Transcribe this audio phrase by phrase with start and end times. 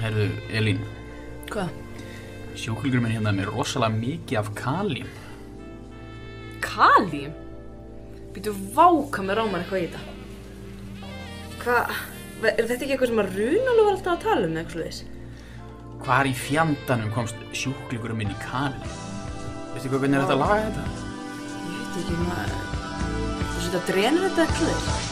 [0.00, 0.80] Herðu, Elín,
[1.52, 1.68] Hvað?
[2.56, 5.10] sjúklingur minn hérna er með rosalega mikið af kalím.
[6.64, 7.34] Kalím?
[8.32, 10.02] Býtu váka með rámar eitthvað í þetta.
[11.62, 11.94] Hvað?
[12.42, 15.04] Er þetta ekki eitthvað sem að Runalú var alltaf að tala um eitthvað þess?
[16.02, 18.96] Hvar í fjandanum komst sjúklingur minn í kalím?
[19.72, 20.84] Veistu hvað, hvernig er þetta að laga þetta?
[21.68, 22.54] Ég veit ekki maður.
[23.52, 25.11] Þú setja að drena þetta eitthvað þess?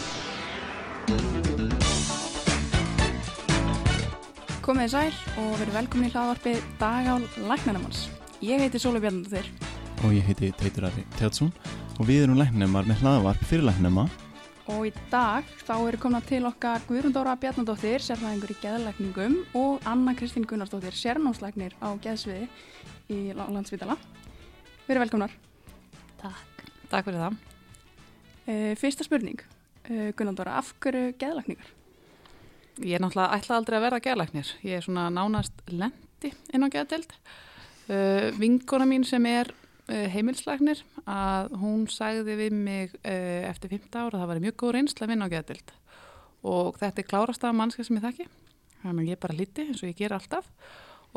[4.70, 8.04] Komið sæl og verið velkomin í hlaðvarpið Dagál Læknarnamanns.
[8.38, 9.48] Ég heiti Sóli Bjarnandur
[10.06, 11.48] og ég heiti Teitur Ari Teatsson
[11.96, 14.04] og við erum læknemar með hlaðavarp fyrir læknema
[14.70, 20.14] og í dag þá eru komna til okkar Guðrundóra Bjarnandóttir, sérfræðingur í geðlækningum og Anna
[20.14, 22.46] Kristín Gunnarsdóttir, sérnámslæknir á geðsviði
[23.10, 23.98] í landsvítala.
[24.86, 25.34] Verið velkomnar.
[26.22, 26.64] Takk.
[26.94, 27.42] Takk fyrir það.
[28.46, 29.42] Uh, fyrsta spurning,
[29.90, 31.74] uh, Gunnardóra, af hverju geðlækningar?
[32.80, 34.50] Ég er náttúrulega ætla aldrei að vera geðlæknir.
[34.64, 37.12] Ég er svona nánast lendi inn á geðdelt.
[37.90, 43.98] Uh, vinkona mín sem er uh, heimilslæknir að hún sagði við mig uh, eftir 15
[43.98, 45.74] ára að það var mjög góð reynsla að vinna á geðdelt
[46.46, 48.28] og þetta er klárasta mannska sem ég þekki.
[48.80, 50.48] Þannig að ég bara líti eins og ég ger alltaf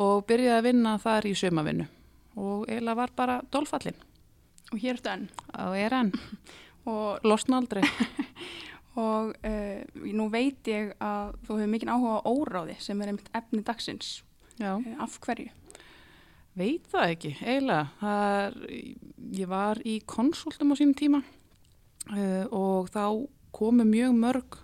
[0.04, 1.88] og byrjaði að vinna þar í sömavinnu
[2.34, 4.04] og eiginlega var bara dólfallin.
[4.74, 5.28] Og hér ertu enn.
[5.64, 6.14] Og er enn.
[6.92, 7.86] Og losna aldrei.
[9.00, 13.32] og uh, nú veit ég að þú hefur mikinn áhuga á óráði sem er einmitt
[13.34, 14.16] efni dagsins.
[14.60, 14.76] Já.
[14.78, 15.50] Uh, af hverju?
[16.54, 17.88] Veit það ekki, eiginlega.
[17.98, 18.58] Það er,
[19.40, 23.06] ég var í konsultum á sínum tíma uh, og þá
[23.54, 24.60] komu mjög mörg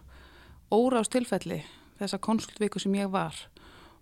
[0.73, 1.63] óráðstilfelli
[1.99, 3.35] þessa konsultviku sem ég var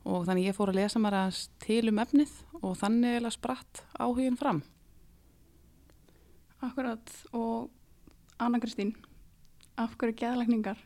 [0.07, 3.81] og þannig ég fór að lesa mér aðeins til um efnið og þannig eiginlega spratt
[3.99, 4.61] áhugin fram.
[6.63, 7.69] Akkurat og
[8.41, 8.95] Anna Kristín,
[9.77, 10.79] af hverju geðlækningar?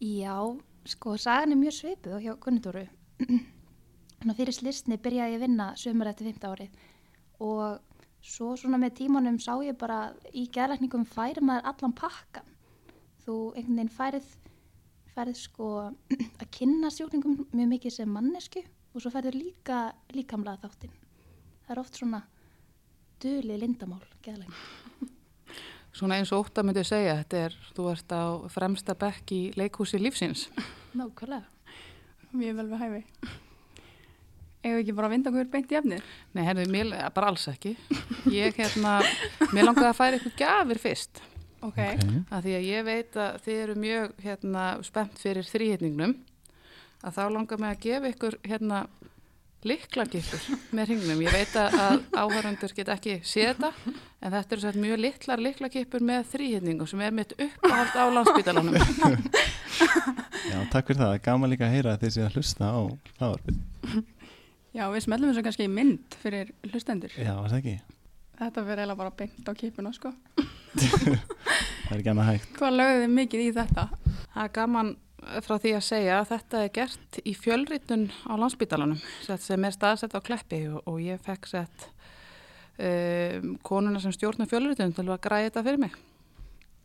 [0.00, 0.36] Já,
[0.88, 2.86] sko, sagan er mjög svipuð og hjá Gunnudóru.
[4.26, 6.80] Ná fyrir slisni byrjaði ég að vinna sömur eftir 15 árið
[7.40, 12.48] og svo svona með tímanum sá ég bara í geðlækningum færi maður allan pakkan.
[13.24, 14.26] Þú einhvern veginn færið,
[15.14, 15.70] færið sko
[16.42, 19.86] að kynna sjúklingum mjög mikið sem mannesku og svo færið líka
[20.16, 20.98] líkamlega þáttinn.
[21.64, 22.24] Það er oft svona
[23.22, 25.08] döli lindamál geðlækning.
[25.96, 29.40] Svona eins og ótt að myndi segja, þetta er, þú ert á fremsta bekk í
[29.58, 30.46] leikhúsi lífsins.
[30.98, 31.46] Nákvæmlega.
[32.30, 33.00] Mjög vel við hæfi.
[34.60, 36.08] Eða ekki bara að vinda hverju beint í efnið?
[36.36, 37.72] Nei, herðu, mér, bara alls ekki.
[38.30, 38.98] Ég, hérna,
[39.54, 41.22] mér langaði að færa ykkur gafir fyrst.
[41.60, 41.70] Ok.
[41.72, 41.96] okay.
[42.28, 46.14] Að því að ég veit að þið eru mjög, hérna, spennt fyrir þrýhittningnum.
[47.00, 48.82] Að þá langar mig að gefa ykkur, hérna,
[49.66, 50.44] liklakipur
[50.76, 51.20] með hringnum.
[51.24, 56.04] Ég veit að áhærandur get ekki séð þetta, en þetta eru sætt mjög litlar liklakipur
[56.06, 58.78] með þrýhittningu sem er mitt uppáhald á landsbytalanum.
[60.50, 61.14] Já, takk fyrir það.
[61.26, 62.80] Gaman líka að heyra að þið séu að hlusta á
[63.20, 63.60] hlaðvarpið.
[64.70, 67.14] Já, við smellum þessu kannski í mynd fyrir hlustendur.
[67.18, 67.76] Já, það ekki?
[68.40, 70.14] Þetta fyrir eiginlega bara beint á kipuna, sko.
[70.80, 72.52] það er ekki annað hægt.
[72.56, 73.86] Hvað lögðu þið mikið í þetta?
[74.30, 74.92] Það er gaman
[75.44, 80.16] frá því að segja að þetta er gert í fjölritun á landsbytalanum sem er staðsett
[80.16, 81.86] á kleppi og, og ég fekk sett
[82.80, 85.96] um, konuna sem stjórnum fjölritun til að græða þetta fyrir mig.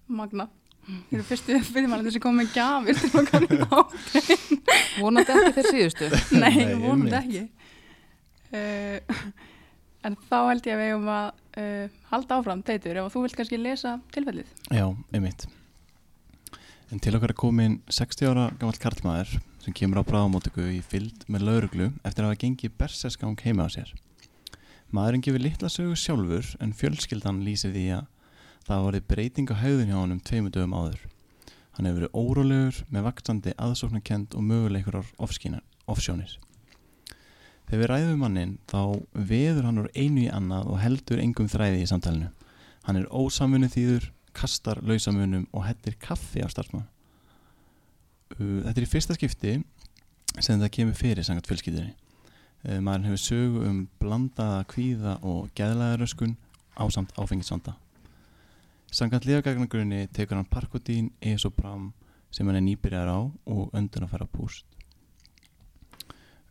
[0.06, 0.50] Magna.
[0.86, 4.60] Þið eru fyrstu fyrirmælandi sem kom með gafir til okkar áttin.
[5.00, 6.10] Vonandi ekki fyrir síðustu.
[6.44, 7.44] Nei, Nei, vonandi ekki.
[8.54, 9.26] Uh,
[10.06, 11.28] en þá held ég að við hefum að
[11.64, 14.52] uh, halda áfram, Teitur, ef þú vilt kannski lesa tilfellið.
[14.70, 15.48] Já, einmitt.
[16.96, 21.26] En til okkar er komin 60 ára gammal karlmaður sem kemur á bráðamótöku í fylld
[21.28, 23.90] með lauruglu eftir að hafa gengið bersesgang heima á sér.
[24.96, 28.08] Maðurinn gefur litla sögu sjálfur en fjölskyldan lýsir því að
[28.64, 31.04] það hafa verið breyting á haugðin hjá honum tveimur dögum áður.
[31.76, 36.40] Hann hefur verið órólegur með vaksandi aðsóknarkend og möguleikur offsjónir.
[37.68, 38.82] Þegar við ræðum mannin þá
[39.36, 42.32] veður hann úr einu í annað og heldur engum þræði í samtalenu.
[42.88, 46.88] Hann er ósamfunni þýður, kastar lausamunum og hettir kaffi á starfsmann.
[48.36, 49.56] Uh, Þetta er í fyrsta skipti
[50.42, 51.94] sem það kemur fyrir sangat fjölskyldinni.
[52.66, 56.36] Uh, Maður hefur sögu um blandaða kvíða og geðlæðaröskun
[56.76, 57.76] ásamt áfengisvanda.
[58.92, 61.92] Sangat liðagagnagrunni tekur hann parkotín, esopram
[62.32, 64.66] sem hann er nýbyrjar á og öndun að fara púst.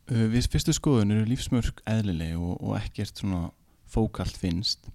[0.08, 3.48] Uh, Við fyrstu skoðun eru lífsmörk eðlileg og, og ekkert svona
[3.90, 4.88] fókalt finnst.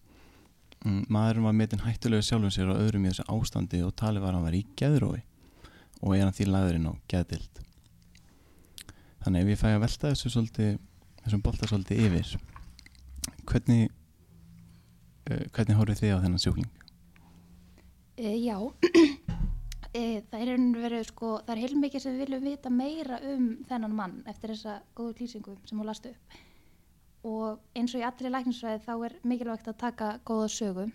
[0.85, 4.31] Mm, Maðurinn var metin hættulega sjálfum sér og öðrum í þessu ástandi og talið var
[4.31, 5.19] að hann var í geðrói
[5.99, 7.59] og er hann því lagðurinn á geðdild.
[9.25, 10.77] Þannig ef ég fæ að velta þessu svolítið,
[11.25, 12.31] þessum bolta svolítið yfir,
[13.51, 13.89] hvernig,
[15.27, 16.69] uh, hvernig horfið þið á þennan sjúkling?
[18.15, 18.55] E, já,
[19.91, 23.99] e, það er verið sko, það er heilmikið sem við viljum vita meira um þennan
[23.99, 26.39] mann eftir þessa góðu lýsingu sem hún lastu upp.
[27.27, 30.85] Og eins og í allri læknisfræði þá er mikilvægt að taka góða sögu.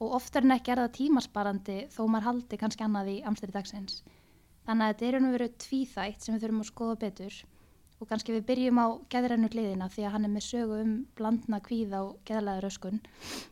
[0.00, 4.02] Og oftar en ekki er það tímasparandi þó maður haldi kannski annað í amstæri dagsins.
[4.66, 7.40] Þannig að þetta er einhvern verið tvíþætt sem við þurfum að skoða betur.
[8.00, 11.60] Og kannski við byrjum á geðrænu hliðina því að hann er með sögu um blandna
[11.66, 13.02] kvíða og geðlaður öskun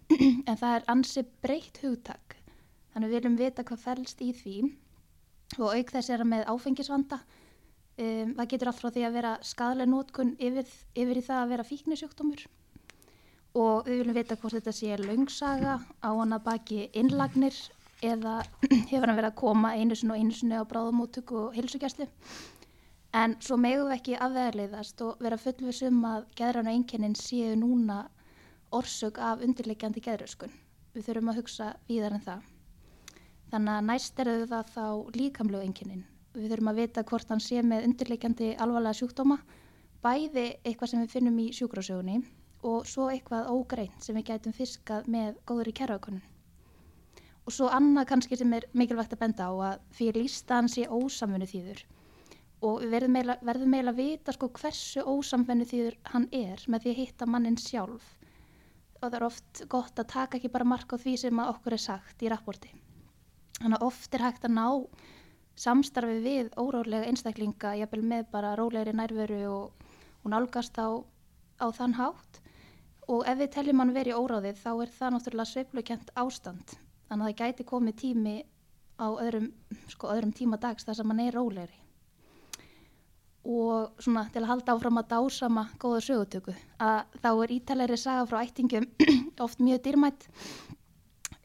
[0.49, 2.39] en það er ansi breytt hugtak.
[2.95, 4.56] Þannig við viljum vita hvað fælst í því.
[5.59, 7.21] Og auk þess er hann með áfengisvanda
[7.99, 11.55] um, það getur allt frá því að vera skadalega nótkun yfir, yfir í það að
[11.55, 12.45] vera fíknisjúkdómur
[13.59, 17.56] og við viljum vita hvort þetta sé löngsaga á hann að baki innlagnir
[18.05, 18.43] eða
[18.91, 22.06] hefur hann verið að koma einu sinni og einu sinni á bráðamóttöku og hilsugjæslu
[23.17, 28.03] En svo megum við ekki afvegarleiðast og vera fullvisum að geðrana einkennin séu núna
[28.79, 30.53] orsök af undirleikjandi geðröskun.
[30.93, 32.43] Við þurfum að hugsa víðar en það.
[33.49, 34.87] Þannig að næst eru það þá
[35.17, 36.05] líkamlegu einkennin.
[36.38, 39.37] Við þurfum að vita hvort hann sé með undirleikjandi alvarlega sjúkdóma,
[40.05, 42.19] bæði eitthvað sem við finnum í sjúkrásögunni
[42.69, 46.23] og svo eitthvað ógreint sem við gætum fiskað með góður í kerraukunum.
[47.43, 51.49] Og svo annað kannski sem er mikilvægt að benda á að fyrir lístan sé ósamfunni
[51.50, 51.82] þýður
[52.69, 57.00] og við verðum meila, að vita sko hversu ósamvennu þýður hann er með því að
[57.02, 58.14] hitta mannin sjálf.
[58.99, 61.82] Og það er oft gott að taka ekki bara mark á því sem okkur er
[61.82, 62.73] sagt í rapporti.
[63.58, 64.67] Þannig að oft er hægt að ná
[65.58, 69.88] samstarfi við órólega einstaklinga jafnvel með bara rólegri nærveru og,
[70.22, 71.02] og nálgast á,
[71.58, 72.40] á þann hátt.
[73.08, 76.76] Og ef við teljum hann verið óráðið þá er það náttúrulega sveiflukent ástand.
[77.08, 78.37] Þannig að það gæti komið tími
[78.99, 79.52] á öðrum,
[79.88, 81.78] sko, öðrum tíma dags þar sem hann er rólegri.
[83.49, 86.54] Og svona til að halda áfram að dásama góða sögutöku
[86.84, 88.84] að þá er ítalegri saga frá ættingum
[89.46, 90.26] oft mjög dýrmætt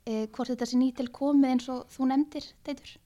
[0.03, 2.97] e, hvort þetta sé nýtil komið eins og þú nefndir teitur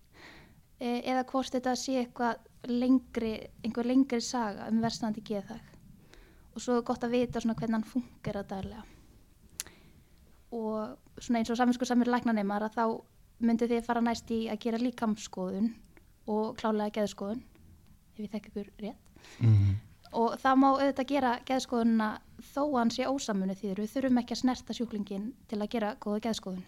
[0.79, 3.33] eða hvort þetta sé eitthvað lengri,
[3.65, 5.63] einhver lengri saga um verstandi geðhag.
[6.53, 8.83] Og svo er gott að vita svona hvernig hann funkar að daglega.
[10.57, 12.85] Og svona eins og saminsku samir læknaneymar að þá
[13.45, 15.73] myndi þið fara næst í að gera líkamskoðun
[16.33, 17.43] og klálega geðskoðun
[18.15, 19.03] ef ég þekk ykkur rétt.
[19.39, 19.75] Mm -hmm.
[20.11, 22.21] og það má auðvitað gera geðskoðunna
[22.53, 26.19] þó hann sé ósamunu því við þurfum ekki að snerta sjúklingin til að gera góða
[26.19, 26.65] geðskoðun.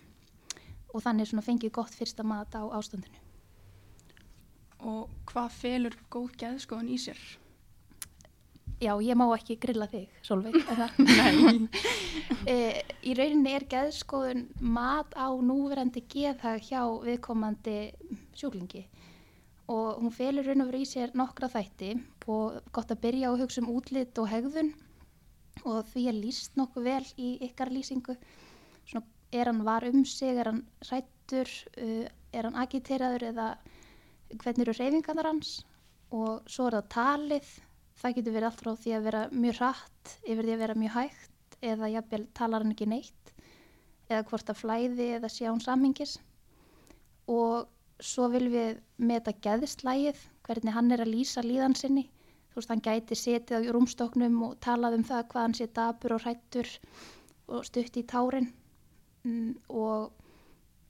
[0.94, 3.29] Og þannig svona fengið gott fyrsta mat á ástandinu
[4.88, 7.20] Og hvað felur góð geðskoðun í sér?
[8.80, 10.56] Já, ég má ekki grilla þig, Solveig,
[12.48, 12.56] e,
[13.10, 17.80] í rauninni er geðskoðun mat á núverandi geðhag hjá viðkomandi
[18.40, 18.86] sjúklingi.
[19.70, 21.92] Og hún felur raun og verið í sér nokkra þætti
[22.32, 24.72] og gott að byrja að hugsa um útlit og hegðun.
[25.68, 28.16] Og því er líst nokkuð vel í ykkar lýsingu.
[28.88, 29.04] Svona,
[29.36, 33.50] er hann var um sig, er hann rættur uh, er hann agiteraður eða
[34.36, 35.56] hvernig eru reyfingarnar hans
[36.16, 37.50] og svo er það talið.
[38.00, 40.96] Það getur verið allt frá því að vera mjög rætt yfir því að vera mjög
[40.96, 43.34] hægt eða jafnvel talar hann ekki neitt
[44.10, 46.16] eða hvort að flæði eða sjá hann samhengis.
[47.30, 47.68] Og
[48.02, 52.08] svo vil við meta geðslægið, hvernig hann er að lýsa líðan sinni.
[52.50, 56.16] Þú veist, hann gæti setið á rúmstoknum og talað um það hvað hann sé dabur
[56.16, 56.72] og hrættur
[57.50, 58.50] og stutt í tárin.
[59.28, 60.10] Mm, og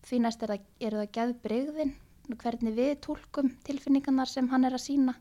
[0.07, 1.93] því næst er það, það geðbreyðin,
[2.37, 5.15] hvernig við tólkum tilfinningarnar sem hann er að sína.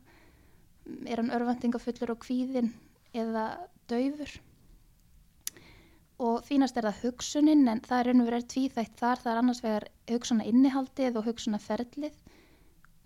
[1.05, 2.73] Er hann örvendingafullur og kvíðin
[3.17, 3.49] eða
[3.89, 4.39] döfur?
[6.19, 9.61] og þínast er það hugsunin en það er og verið tvíþægt þar það er annars
[9.63, 12.17] vegar hugsuna innihaldið og hugsuna ferlið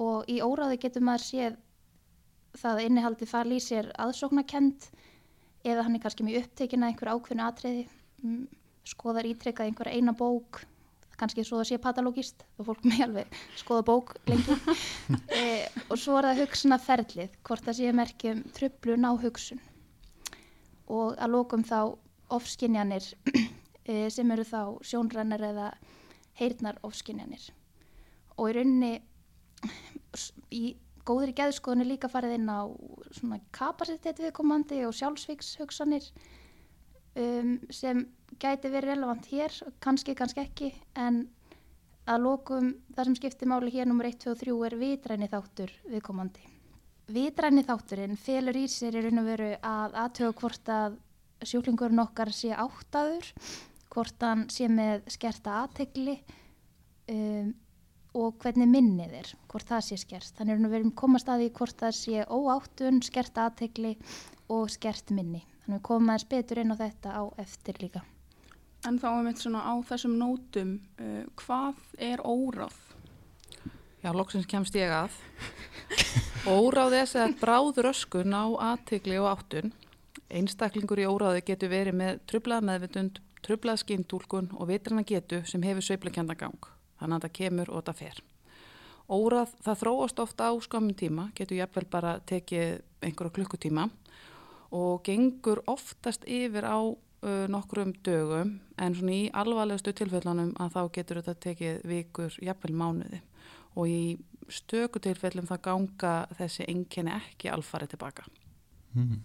[0.01, 1.59] og í óráði getur maður séð
[2.57, 4.87] það að innihaldið fari í sér aðsóknakend
[5.63, 7.83] eða hann er kannski mjög upptekinn að einhver ákveðnu atriði
[8.23, 8.43] mm,
[8.89, 10.63] skoðar ítrekkað einhver eina bók
[11.23, 14.59] kannski svo það sé patologist og fólk með alveg skoða bók lengi.
[15.33, 19.63] E, og svo er það hugsuna ferlið hvort það sé merkjum tröflun á hugsun.
[20.93, 21.95] Og að lókum þá
[22.33, 23.09] ofskinjanir
[23.89, 25.73] eh, sem eru þá sjónrannar eða
[26.39, 27.51] heyrnar ofskinjanir
[28.37, 28.93] og í rauninni
[30.53, 30.63] í
[31.07, 32.65] góðri geðskoðunni líka farið inn á
[33.13, 36.07] svona kapasitet viðkomandi og sjálfsvíkshugsanir
[37.19, 38.05] um, sem
[38.41, 39.53] gæti verið relevant hér,
[39.83, 41.25] kannski, kannski ekki en
[42.09, 45.71] að lókum það sem skiptir máli hér nummer 1, 2 og 3 er vitræni þáttur
[45.87, 46.53] viðkomandi
[47.11, 50.95] vitræni þátturinn felur í sér í raun og veru að aðtöða hvort að
[51.43, 53.27] sjúklingurinn okkar sé áttaður,
[53.91, 56.15] hvort hann sé með skerta aðtegli
[57.11, 57.51] um,
[58.15, 60.35] og hvernig minnið er, hvort það sé skert.
[60.37, 63.95] Þannig að við erum komast að því hvort það sé óáttun, skerta aðtegli
[64.53, 65.43] og skert minni.
[65.63, 68.01] Þannig að við komum aðeins betur inn á þetta á eftir líka.
[68.83, 72.75] En þá er mitt svona á þessum nótum, uh, hvað er óráð?
[74.03, 75.15] Já, loksins kemst ég að.
[76.51, 78.43] Óráð þess að bráður öskun á
[78.73, 79.71] aðtegli og áttun.
[80.27, 85.87] Einstaklingur í óráði getur verið með trublað meðvitund, trublað skintúlkun og vitrana getu sem hefur
[85.87, 86.67] sveiflekjanda gang.
[86.99, 88.21] Þannig að það kemur og það fer.
[89.07, 93.87] Órað, það þróast ofta á skömmun tíma, getur jafnvel bara tekið einhverja klukkutíma
[94.73, 100.81] og gengur oftast yfir á uh, nokkrum dögum en svona í alvarlegustu tilfellunum að þá
[100.97, 103.21] getur þetta tekið vikur, jafnvel mánuði
[103.73, 104.01] og í
[104.51, 108.25] stöku tilfellum það ganga þessi enginni ekki alfarið tilbaka.
[108.93, 109.21] Mm.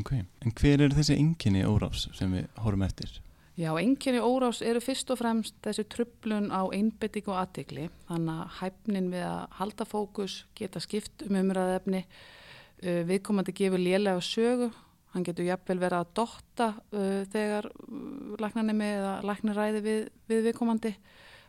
[0.00, 3.18] Ok, en hver er þessi enginni órás sem við horfum eftir?
[3.60, 8.54] Já, enginni órás eru fyrst og fremst þessi trublun á einbetting og aðtikli, þannig að
[8.62, 14.70] hæfnin við að halda fókus, geta skipt um umræðefni, uh, viðkomandi gefur lélega sögu,
[15.12, 20.94] hann getur jafnvel verið að dotta uh, þegar uh, læknanemi eða læknaræði við, við viðkomandi,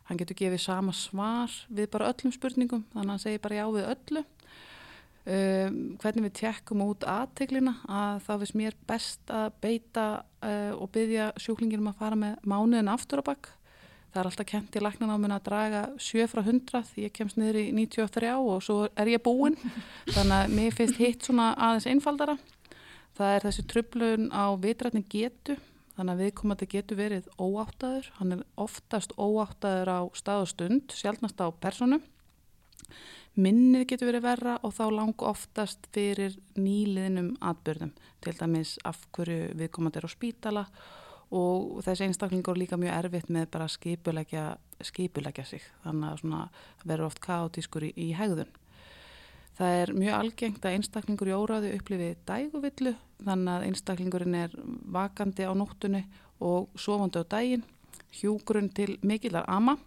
[0.09, 3.65] hann getur gefið sama svar við bara öllum spurningum, þannig að hann segir bara já
[3.71, 4.25] við öllu.
[5.23, 10.07] Um, hvernig við tjekkum út aðteglina að þá finnst mér best að beita
[10.43, 13.53] uh, og byggja sjúklingin um að fara með mánuðin aftur á bakk
[14.13, 17.61] það er alltaf kent í læknanáminn að draga 7 frá 100 því ég kemst niður
[17.61, 19.57] í 93 og svo er ég búinn
[20.13, 22.37] þannig að mér finnst hitt svona aðeins einfaldara
[23.17, 25.57] það er þessi tröflun á vitrætni getu
[25.93, 28.09] þannig að viðkomandi getur verið óáttaður.
[28.17, 32.01] Hann er oftast óáttaður á stað og stund, sjálfnast á personu
[33.39, 39.53] minnið getur verið verra og þá lang oftast fyrir nýliðnum atbyrðum, til dæmis af hverju
[39.57, 40.65] viðkomandi er á spítala.
[41.33, 44.51] Og þessi einstaklingur líka mjög erfitt með bara skipulegja,
[44.85, 48.51] skipulegja sig, þannig að verður oft kaotískur í, í hegðun.
[49.57, 52.93] Það er mjög algengt að einstaklingur í óráðu upplifið dæguvillu,
[53.23, 54.55] þannig að einstaklingurinn er
[54.95, 56.01] vakandi á nóttunni
[56.43, 57.67] og sofandi á dægin,
[58.17, 59.77] hjúgrunn til mikilar ama.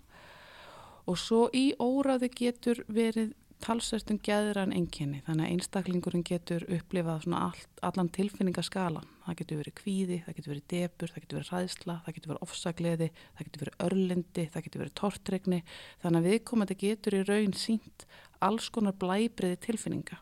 [1.06, 7.70] Og svo í óráði getur verið talsvertum geðran enginni þannig að einstaklingurinn getur upplifað allt,
[7.82, 12.16] allan tilfinningaskalan það getur verið kvíði, það getur verið debur það getur verið ræðsla, það
[12.16, 15.62] getur verið ofsagleði það getur verið örlindi, það getur verið tortregni
[16.04, 18.06] þannig að viðkomandi getur í raun sínt
[18.46, 20.20] alls konar blæbriði tilfinninga.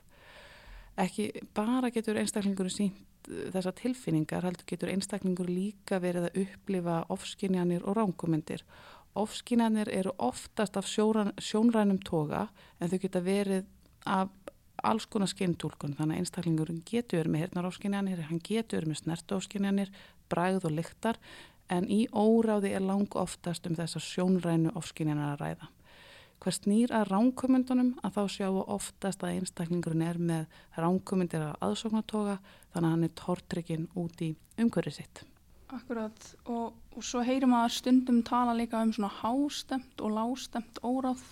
[1.04, 7.86] Ekki bara getur einstaklingurinn sínt þessa tilfinningar heldur getur einstaklingur líka verið að upplifa ofskinjanir
[7.88, 8.60] og ránkumindir
[9.14, 12.48] ofskynjanir eru oftast af sjóran, sjónrænum toga
[12.80, 13.66] en þau geta verið
[14.06, 14.30] af
[14.86, 19.00] alls konar skyntúlkun þannig að einstaklingurinn getur verið með hernar ofskynjanir, hann getur verið með
[19.02, 19.92] snert ofskynjanir,
[20.32, 21.20] bræð og lyktar
[21.72, 25.70] en í óráði er lang oftast um þessar sjónrænu ofskynjanir að ræða.
[26.44, 32.34] Hver snýr að ránkumundunum að þá sjáum oftast að einstaklingurinn er með ránkumundir að aðsóknartoga
[32.74, 35.22] þannig að hann er tortrygginn út í umhverfið sitt.
[35.72, 41.22] Akkurat og, og svo heyrir maður stundum tala líka um svona hástemt og lástemt óráð.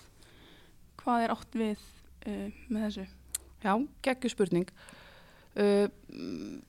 [1.03, 1.83] Hvað er átt við
[2.25, 3.05] uh, með þessu?
[3.63, 4.67] Já, geggjur spurning.
[5.53, 5.85] Uh,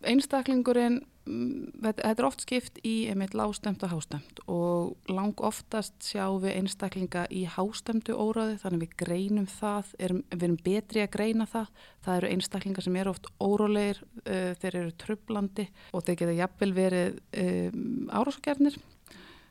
[0.04, 6.42] einstaklingurinn, um, þetta er oft skipt í einmitt lástemt og hástemt og lang oftast sjáum
[6.42, 11.48] við einstaklinga í hástemtu óráði þannig við greinum það, erum, við erum betri að greina
[11.48, 11.72] það.
[12.04, 16.72] Það eru einstaklingar sem eru oft órólegir, uh, þeir eru tröflandi og þeir geta jafnvel
[16.76, 18.78] verið um, árásakernir.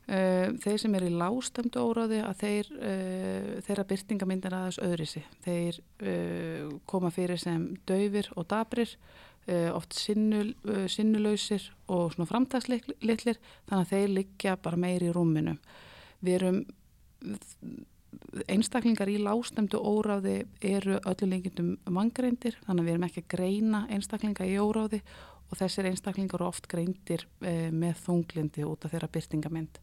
[0.03, 5.29] Uh, þeir sem eru í lástemdu óráði að þeir, uh, þeirra byrtingamindin aðeins öðri sig.
[5.45, 8.97] Þeir uh, koma fyrir sem döfir og dabrir,
[9.75, 10.53] oft sinnu,
[10.87, 13.35] sinnulausir og svona framtagslittlir
[13.67, 15.57] þannig að þeir liggja bara meiri í rúminu.
[16.23, 16.61] Við erum
[18.47, 23.83] einstaklingar í lástemdu óráði eru öllu lengindum vangreindir þannig að við erum ekki að greina
[23.91, 25.01] einstaklinga í óráði
[25.53, 29.77] og þessir einstaklingar eru oft greindir með þunglindi út af þeirra byrtingamind.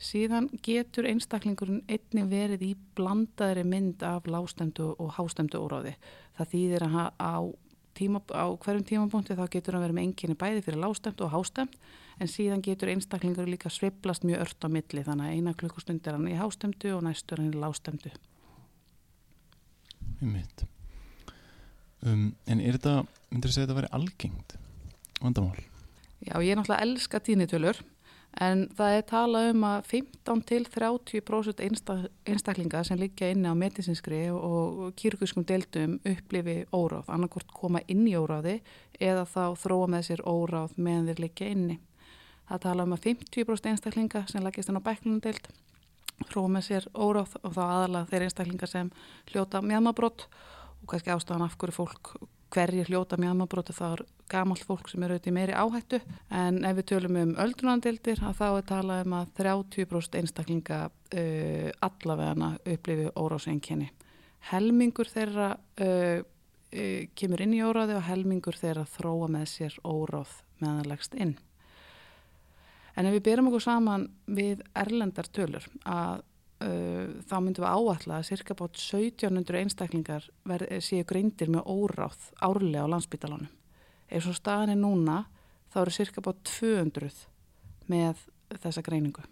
[0.00, 5.92] Síðan getur einstaklingurinn einnig verið í blandaðri mynd af lástemdu og hástemdu óráði.
[6.38, 7.36] Það þýðir að á,
[7.96, 11.76] tíma, á hverjum tímapunkti þá getur hann verið með enginni bæði fyrir lástemt og hástemt
[12.16, 16.16] en síðan getur einstaklingur líka sveiblast mjög ört á milli þannig að eina klukkustund er
[16.16, 18.14] hann í hástemdu og næstur hann í lástemdu.
[22.00, 24.60] Um, en er þetta, myndir þú segja að þetta væri algengt
[25.22, 25.56] vandamál?
[26.20, 27.78] Já, ég er náttúrulega elska tínitölur
[28.40, 31.62] en það er talað um að 15 til 30%
[32.28, 38.14] einstaklinga sem liggja inni á medisinskri og kýrkuskum deildum upplifi óráð, annarkort koma inn í
[38.14, 38.60] óráði
[39.00, 41.80] eða þá þróa með sér óráð meðan þeir liggja inni.
[42.50, 45.50] Það tala um að 50% einstaklinga sem leggist inn á bæklunum deild
[46.28, 48.90] þróa með sér óráð og þá aðalega þeir einstaklinga sem
[49.30, 50.26] hljóta mjadmabrott
[50.80, 52.12] og kannski ástafan af hverju fólk
[52.50, 56.00] hverjir hljóta mjadmabróti þá er gamalt fólk sem er auðvitað meiri áhættu
[56.34, 62.54] en ef við tölum um öldrunandildir þá er talað um að 30% einstaklinga uh, allavegana
[62.64, 63.90] upplifi órásenginni
[64.48, 70.40] helmingur þeirra uh, uh, kemur inn í óráði og helmingur þeirra þróa með sér óráð
[70.60, 71.36] meðanlegst inn.
[72.96, 76.24] En ef við byrjum okkur saman við erlendar tölur að
[76.64, 82.30] uh, þá myndum við áallega að cirka bát 1700 einstaklingar ver, séu greindir með óráð
[82.40, 83.50] árlega á landsbytalanum.
[84.10, 85.24] Ef svo staðan er núna
[85.72, 87.26] þá eru cirka bát 200
[87.90, 88.24] með
[88.60, 89.22] þessa greiningu.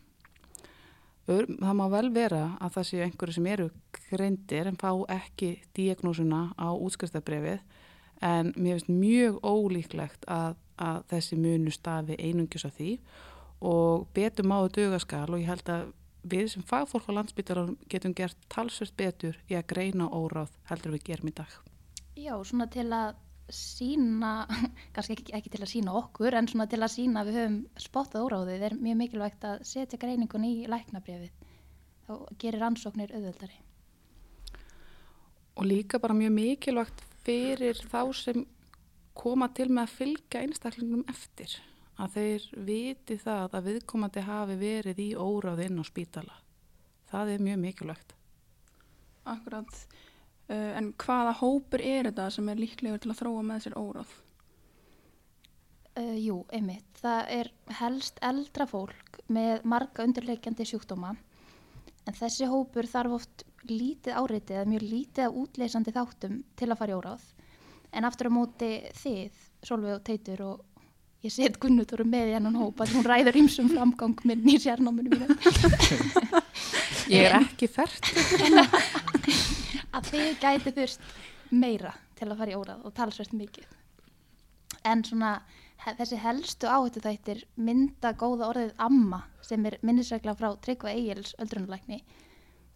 [1.29, 3.67] Það má vel vera að það séu einhverju sem eru
[4.09, 7.61] greindir en fá ekki diagnósuna á útskristabrefið
[8.25, 12.95] en mér finnst mjög ólíklegt að, að þessi munu stafi einungjus af því
[13.69, 18.39] og betur máðu dugaskal og ég held að við sem fagfólk á landsbytjarum getum gert
[18.53, 21.51] talsvert betur í að greina óráð heldur við gerum í dag.
[22.19, 23.17] Já, svona til að
[23.55, 24.33] sína,
[24.95, 28.27] kannski ekki, ekki til að sína okkur, en svona til að sína við höfum spottað
[28.27, 31.47] óráðið, er mjög mikilvægt að setja greiningun í læknabrefið.
[32.09, 33.63] Þá gerir ansóknir auðvöldari.
[35.59, 38.45] Og líka bara mjög mikilvægt fyrir þá sem
[39.19, 41.57] koma til með að fylgja einstaklingum eftir.
[41.99, 46.37] Að þeir viti það að viðkomandi hafi verið í óráð inn á spítala.
[47.11, 48.15] Það er mjög mikilvægt.
[49.29, 49.81] Akkurat.
[50.49, 54.13] Uh, en hvaða hópur er þetta sem er líklegur til að þróa með sér óráð?
[55.99, 57.03] Uh, jú, einmitt.
[57.03, 57.51] Það er
[57.81, 61.17] helst eldra fólk með marga undirleikjandi sjúkdóma
[62.09, 66.79] en þessi hópur þarf oft lítið áreitið eða mjög lítið af útleysandi þáttum til að
[66.81, 67.27] fara í óráð.
[67.93, 70.78] En aftur á móti þið, Solveig og Teitur og
[71.27, 75.11] ég set Gunnutóru með í hennan hóp að hún ræður ymsum framgang minn í sérnáminu
[75.15, 75.39] mínu.
[77.13, 78.05] Ég er ekki fært.
[79.97, 81.09] að þið gæti þurft
[81.51, 83.67] meira til að fara í órað og talsvært mikið.
[84.87, 85.39] En svona
[85.97, 92.03] þessi helstu áhættu þættir mynda góða orðið amma sem er minnisregla frá Tryggva Egil's öldrunuleikni.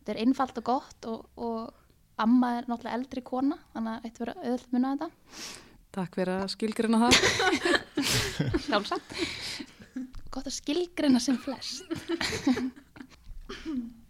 [0.00, 4.24] Þetta er einfalt og gott og, og amma er náttúrulega eldri kona þannig að þetta
[4.24, 5.10] verður öðvöld munna þetta.
[5.92, 7.16] Takk fyrir að skilgrina það.
[8.66, 9.16] Sjálfsagt.
[10.32, 11.84] Gott að skilgrina sem flest.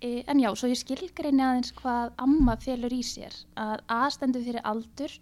[0.02, 4.42] E, en já, svo ég skilgreini aðeins hvað amma felur í sér að A stendur
[4.44, 5.14] fyrir aldur,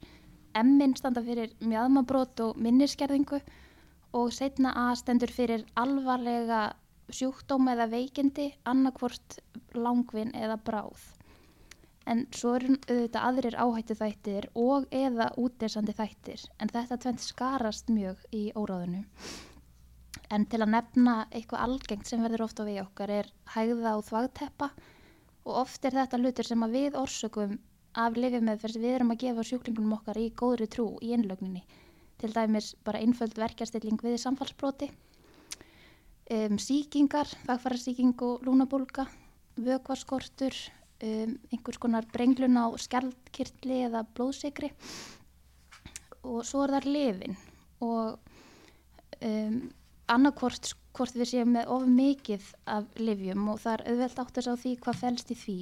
[0.61, 3.41] M-in standa fyrir mjöðmabrót og minniskerðingu
[4.17, 6.63] og setna A stendur fyrir alvarlega
[7.13, 9.41] sjúkdóma eða veikindi, annarkvort
[9.77, 11.01] langvinn eða bráð.
[12.09, 17.91] En svo eru auðvitað aðrir áhættu þættir og eða útdersandi þættir en þetta tvent skarast
[17.93, 19.05] mjög í óráðinu.
[20.31, 24.71] En til að nefna eitthvað algengt sem verður ofta við okkar er hægða og þvagteppa
[25.45, 27.59] og oft er þetta hlutur sem að við orsökum
[27.99, 31.63] af lifjumeðferð sem við erum að gefa sjúklingunum okkar í góðri trú í innlögninni.
[32.21, 34.91] Til dæmis bara einföld verkjastilling við samfallsbroti,
[36.31, 39.07] um, síkingar, þagfærasíking og lúnabólka,
[39.57, 40.55] vökvaskortur,
[41.07, 44.73] um, einhvers konar brenglun á skjaldkirtli eða blóðsikri
[46.21, 47.39] og svo er það lifin
[47.81, 48.19] og
[49.25, 49.57] um,
[50.11, 54.47] annarkvort hvort við séum með of mikið af livjum og það er auðvelt átt að
[54.47, 55.59] sá því hvað fælst í því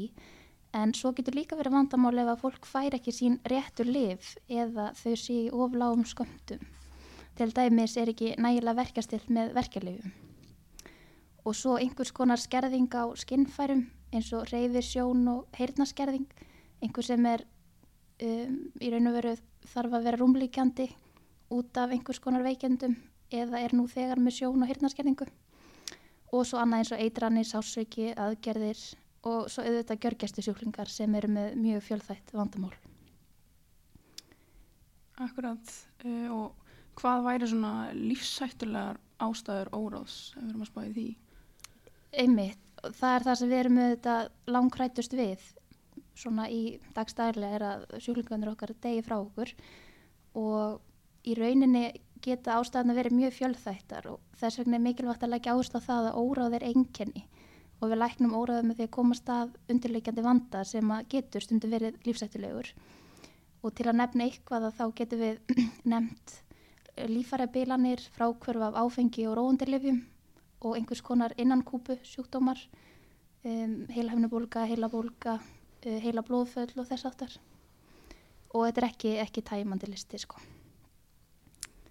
[0.79, 4.90] en svo getur líka verið vandamáli ef að fólk fær ekki sín réttur liv eða
[4.96, 6.61] þau sé í ofláum skömmtum.
[7.38, 10.12] Til dæmis er ekki nægilega verkastilt með verkjalifjum.
[11.46, 16.27] Og svo einhvers konar skerðing á skinnfærum eins og reyfir sjón og heyrnaskerðing,
[16.83, 17.44] einhver sem er
[18.23, 19.35] um, í raun og veru
[19.68, 20.88] þarf að vera rúmlíkjandi
[21.55, 22.97] út af einhvers konar veikendum
[23.33, 25.29] eða er nú þegar með sjón og hirnarskerningu
[26.33, 28.81] og svo annað eins og eitranir, sásauki, aðgerðir
[29.29, 32.75] og svo auðvitað gjörgæstu sjúklingar sem eru með mjög fjölþætt vandamál.
[35.18, 35.73] Akkurat
[36.05, 36.68] uh, og
[36.99, 41.07] hvað væri svona lífsættulegar ástæður óráðs ef við erum að spáði því?
[42.23, 45.46] Einmitt, það er það sem við erum auðvitað langkrætust við
[46.18, 46.62] svona í
[46.96, 49.52] dagstæðilega er að sjúklingarnir okkar degi frá okkur
[50.38, 51.84] og í rauninni
[52.24, 55.86] geta ástæðan að vera mjög fjölþættar og þess vegna er mikilvægt að leggja áherslu á
[55.86, 57.24] það að óráð er enkenni
[57.78, 61.70] og við læknum óráðið með því að komast að undirleikjandi vanda sem að getur stundu
[61.70, 62.72] verið lífsættilegur
[63.62, 65.58] og til að nefna eitthvað að þá getur við
[65.92, 66.36] nefnt
[66.98, 70.00] lífærabilanir, frákvörf af áfengi og róundirlifjum
[70.61, 72.61] og einhvers konar innankúpu sjúkdómar,
[73.44, 77.38] um, heilahefnubólga, heilabólga, uh, heila blóðföll og þess aftar
[78.55, 80.40] og þetta er ekki, ekki tæmandi listi sko.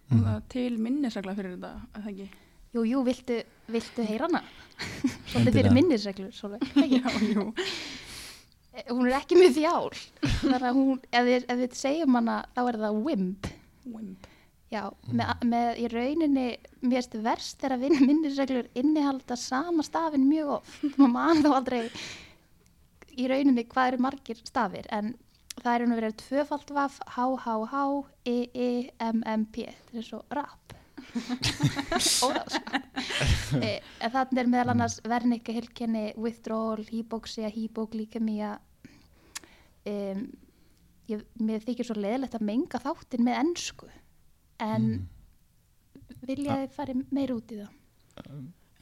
[0.07, 0.23] Mm.
[0.23, 2.27] Það til minnisregla fyrir þetta, að það ekki?
[2.75, 3.37] Jú, jú, viltu,
[3.73, 4.41] viltu heyra hana?
[5.31, 6.97] Svolítið fyrir minnisreglur, svolítið.
[6.97, 7.47] Já, jú.
[8.91, 10.01] Hún er ekki mjög þjál.
[10.43, 13.49] Þannig að hún, ef við, ef við segjum hana, þá er það WIMP.
[13.89, 14.27] Wimp.
[14.67, 14.81] Já,
[15.15, 16.47] með, með í rauninni,
[16.83, 20.73] mér erst verst þegar vin- minnisreglur innihalda sama stafinn mjög oft.
[20.99, 21.79] Maður mann þá aldrei
[23.17, 25.13] í rauninni hvað eru margir stafir, en
[25.61, 27.85] það er nú verið tvöfald vaf H, H, H,
[28.27, 28.67] I, I,
[29.07, 29.69] M, M, P.
[29.87, 30.75] Þetta er svo rap.
[33.57, 33.69] E,
[34.03, 38.49] en þannig er meðal annars vernika hilkenni withdrawal, hypoxia, hypoglíkemia
[39.87, 40.25] um,
[41.07, 43.87] ég, mér þykir svo leðilegt að menga þáttin með ennsku
[44.63, 45.07] en
[46.27, 47.73] vilja þið fari meir út í það?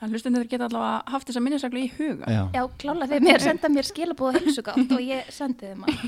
[0.03, 2.27] En hlustendur geta allavega haft þessa minnisreglu í huga.
[2.27, 5.99] Já, Já, klála þegar mér senda mér skilabóða hilsugátt og ég sendi þeim að.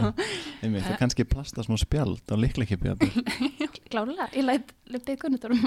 [0.62, 2.92] Einmitt, og kannski plasta smá spjald á líkleikippi
[3.90, 5.62] klála, ég læt löpið kunnutorum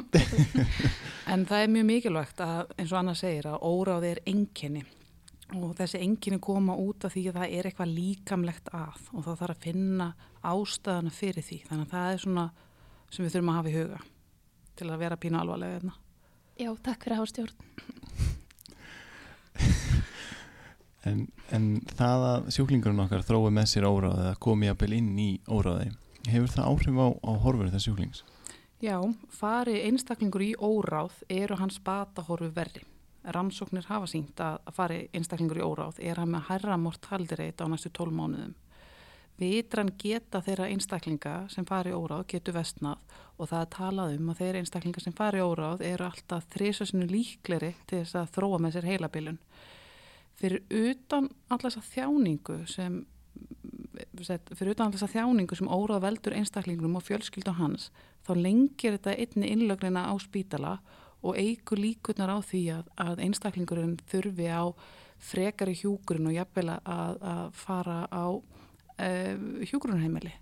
[1.33, 4.83] En það er mjög mikilvægt að, eins og Anna segir, að óráð er enginni
[5.53, 9.41] og þessi enginni koma út af því að það er eitthvað líkamlegt að og það
[9.41, 10.07] þarf að finna
[10.43, 11.59] ástæðana fyrir því.
[11.67, 12.45] Þannig að það er svona
[13.13, 13.99] sem við þurfum að hafa í huga
[14.73, 15.93] til að vera pínu alvarlega hérna.
[16.57, 17.57] Já, takk fyrir að hafa stjórn
[21.09, 21.19] en,
[21.53, 25.91] en það að sjúklingurinn okkar þrói með sér óráði eða komi jafnvel inn í óráði
[26.29, 28.23] hefur það áhrif á, á horfur þess sjúklings?
[28.83, 28.97] Já,
[29.31, 32.83] fari einstaklingur í óráð eru hans batahorfu verri.
[33.23, 37.65] Rannsóknir hafa sínt að að fari einstaklingur í óráð er hann með hærra mortaldireit á
[37.71, 38.55] næstu 12 mánuðum.
[39.41, 43.01] Vitran geta þeirra einstaklinga sem fari óráð getur vestnað
[43.41, 47.73] og það er talað um að þeirra einstaklinga sem fari óráð eru alltaf þrísasinu líkleri
[47.89, 49.39] til þess að þróa með sér heilabilun.
[50.37, 53.01] Fyrir utan allar þessa þjáningu sem
[54.53, 57.89] fyrir utan allar þessa þjáningu sem óráð veldur einstaklingunum og fjölskyldu hans
[58.27, 60.77] þá lengir þetta einni innlögnina á spítala
[61.23, 64.69] og eigur líkurnar á því að, að einstaklingurinn þurfi á
[65.23, 68.25] frekari hjúkurinn og jafnvel að, að fara á
[68.99, 70.33] uh, hjúkurunheimili.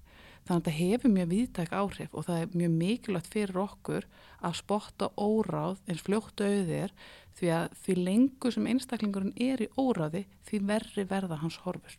[0.41, 4.07] Þannig að þetta hefur mjög viðtæk áhrif og það er mjög mikilvægt fyrir okkur
[4.41, 6.95] að spotta óráð eins fljótt auðir
[7.37, 11.93] því að því lengur sem einstaklingurinn er í óráði því verri verða hans horfur.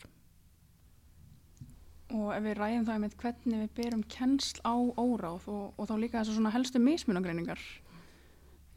[2.13, 5.95] Og ef við ræðum það með hvernig við berum kennsl á óráð og, og þá
[6.03, 7.63] líka þessar svona helstu mismunagreiningar.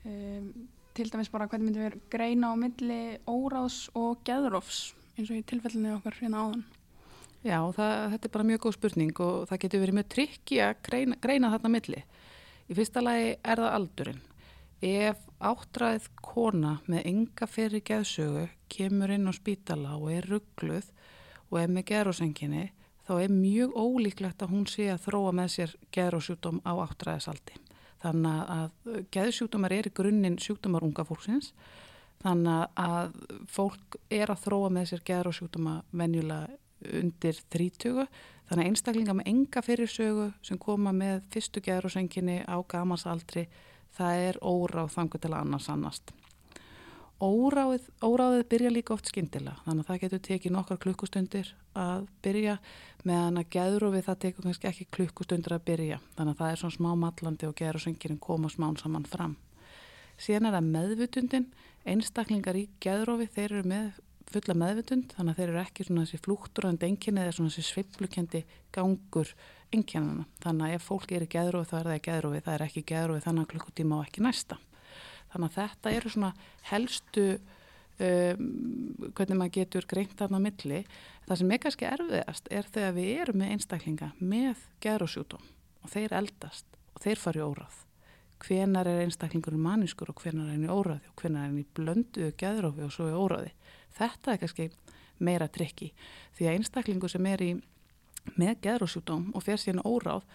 [0.05, 5.39] Um, til dæmis bara hvernig myndum við greina á milli óráðs og geðrófs eins og
[5.41, 6.65] í tilfellinu okkar hérna áðan.
[7.45, 10.79] Já, það, þetta er bara mjög góð spurning og það getur verið mjög trikki að
[10.87, 11.99] greina, greina þarna milli.
[12.65, 14.23] Í fyrsta lagi er það aldurinn.
[14.85, 20.89] Ef áttræð kona með enga fyrir geðsögu kemur inn á spítala og er ruggluð
[21.51, 22.65] og er með geðrósenginni,
[23.05, 27.61] þá er mjög ólíklegt að hún sé að þróa með sér geðrósjúdóm á áttræðisaldi.
[28.01, 31.53] Þannig að geðsjúdómar er í grunninn sjúkdómar unga fólksins,
[32.25, 33.15] þannig að
[33.53, 36.55] fólk er að þróa með sér geðrósjúdóma venjulega
[36.99, 38.07] undir 30
[38.49, 43.47] þannig að einstaklinga með enga fyrirsögu sem koma með fyrstu geðrósenginni á gamasaldri
[43.95, 46.13] það er óráð þangu til annars annast.
[47.23, 52.57] Óráðið, óráðið byrja líka oft skyndilega þannig að það getur tekið nokkar klukkustundir að byrja
[53.07, 55.99] meðan að geðrófið það tekur kannski ekki klukkustundir að byrja.
[56.17, 59.37] Þannig að það er svona smá mallandi og geðrósengirinn koma smán saman fram.
[60.19, 61.47] Síðan er það meðvutundin
[61.87, 66.21] einstaklingar í geðrófi þeir eru með fulla meðvutund þannig að þeir eru ekki svona þessi
[66.25, 68.41] flúkturandi enginni eða svona þessi sveiplukendi
[68.75, 69.33] gangur
[69.75, 70.25] enginnana.
[70.43, 72.81] Þannig að ef fólk er í geðrófi þá er það í geðrófi, það er ekki
[72.81, 74.57] í geðrófi þannig að klukkutíma og ekki næsta.
[75.33, 76.31] Þannig að þetta eru svona
[76.71, 78.45] helstu um,
[79.15, 80.83] hvernig maður getur greint þarna milli.
[81.25, 85.49] Það sem er kannski erfiðast er þegar við erum með einstaklinga með geðrósjútum
[85.85, 87.81] og þeir eldast og þeir fari óráð.
[88.45, 92.83] Hvenar er einstaklingur manniskur og hvenar er henni óráði og hvenar er henni blöndu geðrófi
[92.85, 93.53] og svo er óráði.
[93.95, 94.69] Þetta er kannski
[95.23, 95.91] meira trikki
[96.35, 97.51] því að einstaklingu sem er í
[98.35, 100.25] með geðrósjúdóm og fer síðan óráð,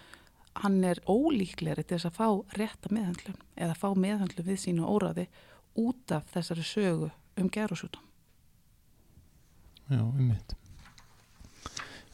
[0.62, 5.26] hann er ólíkleri til þess að fá rétta meðhandlun eða fá meðhandlun við sínu óráði
[5.78, 8.06] út af þessari sögu um geðrósjúdóm.
[9.90, 10.54] Já, um mitt.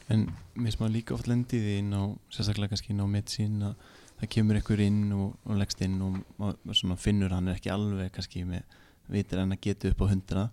[0.09, 3.75] En mér sem að líka oft lendið inn á, sérstaklega kannski inn á medicín að
[4.17, 8.13] það kemur ykkur inn og, og leggst inn og maður finnur hann er ekki alveg
[8.15, 8.63] kannski með
[9.11, 10.45] vitir en að geta upp á hundra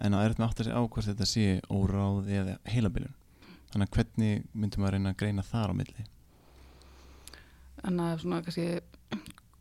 [0.00, 3.16] en að er þetta með átt að segja á hvort þetta sé óráði eða heilabiljun.
[3.70, 6.06] Þannig að hvernig myndum maður reyna að greina þar á milli?
[7.80, 8.64] Þannig að svona kannski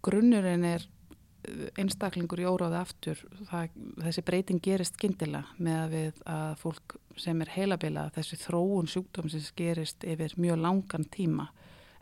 [0.06, 3.22] grunnurinn er uh, einstaklingur í óráði aftur.
[3.52, 8.90] Það, þessi breyting gerist skyndilega með að við að fólk sem er heilabila, þessi þróun
[8.90, 11.50] sjúkdóm sem gerist yfir mjög langan tíma.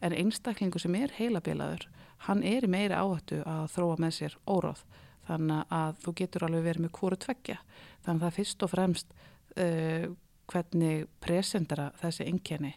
[0.02, 1.88] En einstaklingur sem er heilabilaður,
[2.30, 4.86] hann er í meiri áhættu að þróa með sér óráð.
[5.28, 7.58] Þannig að þú getur alveg verið með hvori tveggja.
[8.06, 9.16] Þannig að það fyrst og fremst
[9.58, 10.06] uh,
[10.48, 12.76] hvernig presentara þessi engjani.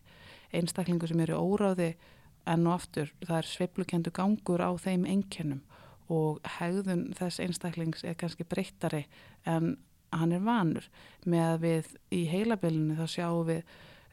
[0.51, 1.93] Einstaklingur sem eru óráði
[2.51, 5.61] enn og aftur, það er sveiplukendu gangur á þeim engjannum
[6.11, 9.05] og hegðun þess einstaklings er kannski breyttari
[9.49, 9.77] en
[10.11, 10.89] hann er vanur
[11.23, 13.61] með að við í heilabilinu þá sjáum við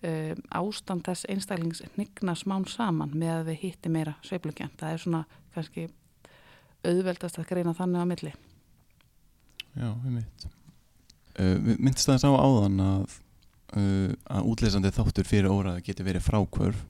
[0.06, 4.78] um, ástand þess einstaklings hnigna smán saman með að við hitti meira sveiflugjönd.
[4.78, 5.24] Það er svona
[5.56, 5.88] kannski
[6.86, 8.34] auðveldast að greina þannig á milli.
[9.78, 10.48] Já, við mitt.
[11.38, 13.18] Uh, við myndist það að sá áðan að,
[13.78, 16.86] uh, að útleysandi þáttur fyrir óraði getur verið frákvörf.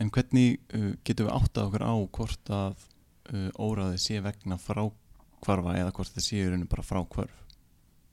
[0.00, 2.86] En hvernig uh, getur við áttað okkur á hvort að
[3.32, 7.42] uh, óraði sé vegna frákvarfa eða hvort það sé í rauninu bara frákvörf?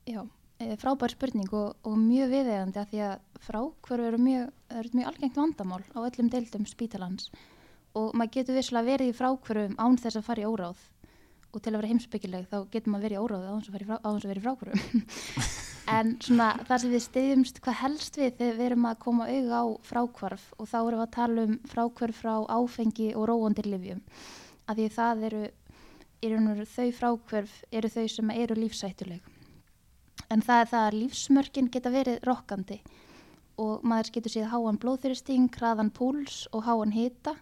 [0.09, 0.23] Já,
[0.59, 5.11] eh, frábær spurning og, og mjög viðeigandi að því að frákvörf eru mjög, eru mjög
[5.11, 7.58] algengt vandamál á öllum deildum spítalans og
[7.95, 10.81] maður getur visslega verið í frákvörfum án þess að fara í óráð.
[11.49, 13.85] Og til að vera heimsbyggileg þá getur maður verið í óráði á þess að vera
[13.85, 15.01] í frá- á þess að vera í frákvörfum
[15.97, 19.61] en svona það sem við stiðjumst hvað helst við þegar við erum að koma auga
[19.61, 24.03] á frákvarf og þá erum við að tala um frákvarf frá áfengi og róandi livjum
[24.69, 25.41] að því það eru,
[26.29, 29.25] eru þau frákvarf eru þau sem eru lífsættuleg
[30.29, 32.79] en það er það að lífsmörkin geta verið rokkandi.
[33.59, 37.35] Og maður getur séð háan blóðþyristing, hraðan púls og háan hita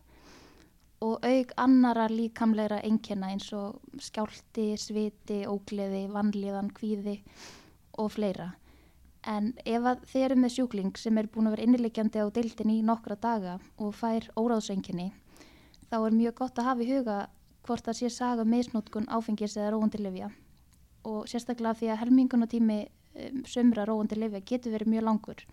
[1.06, 7.20] og auk annara líkamlegra einkenna eins og skjálti, sviti, ógleði, vanlíðan, kvíði
[8.02, 8.54] og fleira.
[9.28, 12.82] En ef þið eru með sjúkling sem er búin að vera innilegjandi á deildin í
[12.86, 15.12] nokkra daga og fær óráðseinkenni,
[15.92, 17.18] þá er mjög gott að hafa í huga
[17.68, 20.32] hvort það sé saga um misnótkun áfengis eða róandi lifja
[21.08, 25.44] og sérstaklega því að helmingunatími um, sömra róandi lifja getur verið mjög langur.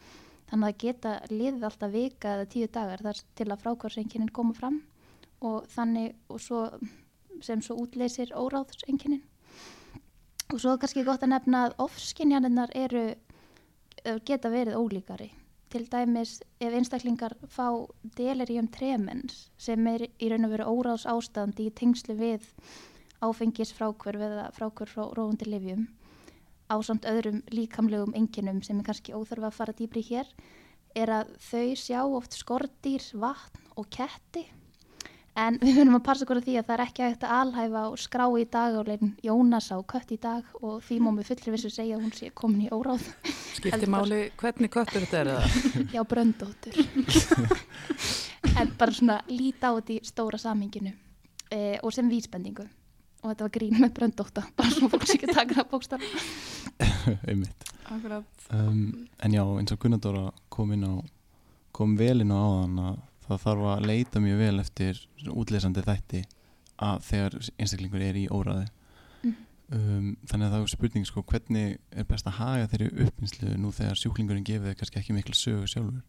[0.48, 4.80] Þannig að geta liðið alltaf vika eða tíu dagar þar til að frákvarseinkennin koma fram
[5.44, 6.64] og þannig og svo
[7.44, 9.22] sem svo útleysir óráðseinkennin.
[10.52, 13.06] Og svo er kannski gott að nefna að ofskinjaninnar eru
[14.24, 15.30] geta verið ólíkari.
[15.72, 17.66] Til dæmis ef einstaklingar fá
[18.16, 22.46] delirium tremens sem er í raun og veru óráðs ástandi í tengslu við
[23.24, 25.88] áfengis frákvörf eða frákvörf frá róandi livjum
[26.70, 30.30] á samt öðrum líkamlegum enginum sem er kannski óþarfa að fara dýbri hér
[30.94, 34.44] er að þau sjá oft skordýr, vatn og ketti
[35.34, 37.84] en við verðum að passa okkur á því að það er ekki hægt að alhæfa
[37.90, 41.30] og skrá í dag og leginn Jónas á kött í dag og því má með
[41.32, 43.08] fullri vissu segja að hún sé komin í óráð
[43.54, 45.44] Skipti máli hvernig köttur þetta er eða?
[45.96, 46.78] Já, bröndóttur.
[48.60, 50.94] en bara svona líta á þetta í stóra samhenginu
[51.50, 52.66] e, og sem vísbendingu.
[53.24, 56.04] Og þetta var grín með bröndóta, bara svona fólk sem ekki taka það bókstaf.
[57.30, 57.70] Einmitt.
[57.88, 58.46] Akkurat.
[58.52, 60.92] Um, en já, eins og Gunnardóra kom inn á
[61.74, 65.00] kom vel inn á áðan að það þarf að leita mjög vel eftir
[65.32, 66.22] útleysandi þætti
[66.84, 68.66] að þegar einstaklingur er í óræði
[69.24, 69.36] Mhm.
[69.72, 73.70] um, þannig að það er spurning sko hvernig er best að haga þeirri uppinslu nú
[73.72, 76.02] þegar sjúklingurinn gefið þeir kannski ekki miklu sögu sjálfur?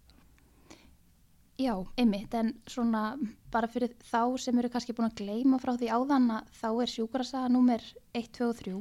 [1.56, 3.16] Já, einmitt, en svona
[3.52, 6.92] bara fyrir þá sem eru kannski búin að gleyma frá því áðan að þá er
[6.92, 8.74] sjúkarasaga númer 1, 2 og 3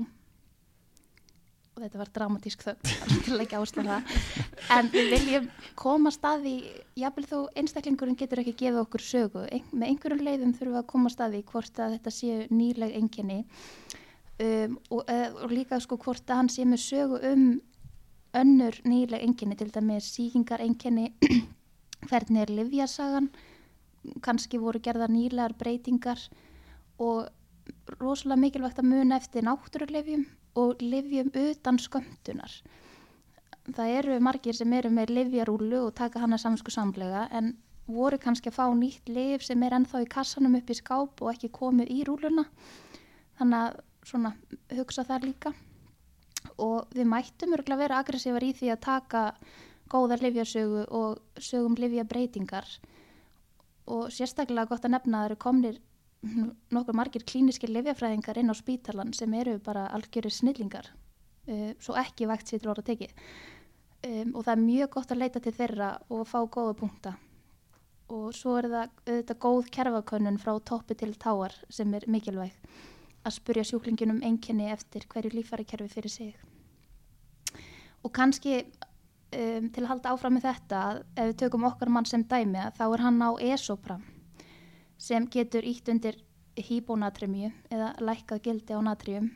[1.75, 3.39] og þetta var dramatísk þögn
[4.77, 5.47] en við viljum
[5.79, 6.55] koma staði
[6.99, 10.91] jafnvel þó einstaklingurinn getur ekki gefið okkur sögu, Ein, með einhverjum leiðum þurfum við að
[10.93, 13.41] koma staði hvort að þetta séu nýleg enginni
[14.39, 17.49] um, og, eh, og líka sko hvort að hann sé með sögu um
[18.35, 21.11] önnur nýleg enginni til dæmis síkingar enginni
[22.09, 23.29] hvernig er livjasagan
[24.23, 26.23] kannski voru gerða nýlegar breytingar
[27.03, 27.27] og
[27.99, 32.53] rosalega mikilvægt að muna eftir náttúrulefjum og livjum utan skömmtunar.
[33.64, 37.55] Það eru margir sem eru með livjarúlu og taka hana samsku samlega en
[37.87, 41.31] voru kannski að fá nýtt liv sem er ennþá í kassanum upp í skáp og
[41.33, 42.45] ekki komið í rúluna
[43.38, 44.35] þannig að svona
[44.77, 45.55] hugsa það líka.
[46.61, 49.23] Og við mættum örgulega vera aggressívar í því að taka
[49.90, 52.69] góða livjasögu og sögum livjabreitingar
[53.90, 55.81] og sérstaklega gott að nefna að það eru komnir
[56.75, 60.89] nokkur margir klíniskir livjafræðingar inn á spítalan sem eru bara algjörir snillingar
[61.49, 65.23] uh, svo ekki vægt sér til orða tekið um, og það er mjög gott að
[65.23, 67.15] leita til þeirra og fá góða punkta.
[68.13, 72.57] Og svo er það auðvitað góð kerfakönnun frá toppi til táar sem er mikilvæg
[73.25, 76.35] að spurja sjúklingin um einkenni eftir hverju líffæri kerfi fyrir sig.
[78.05, 80.83] Og kannski um, til að halda áfram með þetta
[81.17, 84.05] ef við tökum okkar mann sem dæmi þá er hann á esopram
[84.98, 86.20] sem getur ítt undir
[86.57, 89.30] hýbónatremju eða lækkað gildi á natrium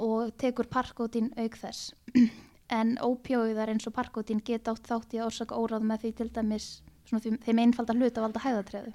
[0.00, 1.94] og tekur parkótin auk þess.
[2.72, 6.28] En ópjóiðar eins og parkótin geta átt þátt í að orsaka óráð með því til
[6.32, 6.68] dæmis
[7.10, 8.94] því, þeim einfalda hluta valda hæðatreðu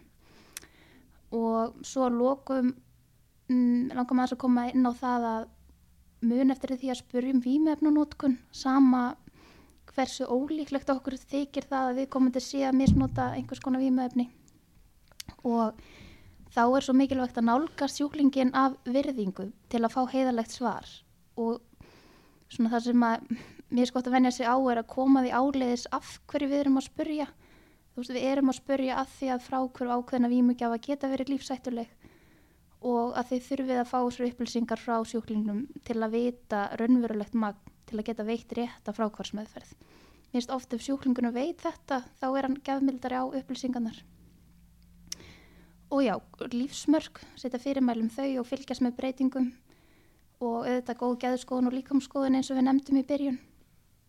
[1.37, 2.71] og svo að lokum
[3.51, 5.47] mm, langar maður að koma inn á það að
[6.29, 9.03] mun eftir því að spurjum vímefnunótkun sama
[9.93, 14.29] hversu ólíklegt okkur þykir það að við komum til sé að misnota einhvers konar vímefni
[15.43, 15.79] og
[16.53, 20.87] þá er svo mikilvægt að nálgast sjúklingin af virðingu til að fá heiðalegt svar
[21.39, 21.61] og
[22.49, 23.29] svona það sem að
[23.69, 26.81] mér skott að venja sig á er að koma því áleiðis af hverju við erum
[26.81, 30.81] að spurja þú veist við erum að spurja að því að frá hverju ákveðna vímugjafa
[30.87, 31.95] geta verið lífsættuleg
[32.79, 37.73] og að þið þurfið að fá sér upplýsingar frá sjúklingnum til að vita raunverulegt magn
[37.89, 39.73] til að geta veitt rétta frákvarsmeðferð.
[40.29, 43.97] Mér finnst oft ef sjúklingunum veit þetta þá er hann gefmildari á upplýsingarnar.
[45.89, 46.13] Og já,
[46.53, 49.49] lífsmörk, setja fyrirmælum þau og fylgjast með breytingum
[50.39, 53.39] og auðvitað góð geðskoðun og líkamskoðun eins og við nefndum í byrjun.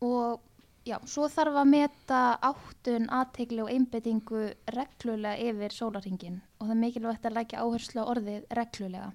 [0.05, 0.43] Og
[0.87, 4.45] já, svo þarf að meta áttun, aðtegli og einbettingu
[4.77, 9.11] reglulega yfir sólaringin og það er mikilvægt að lækja áherslu á orðið reglulega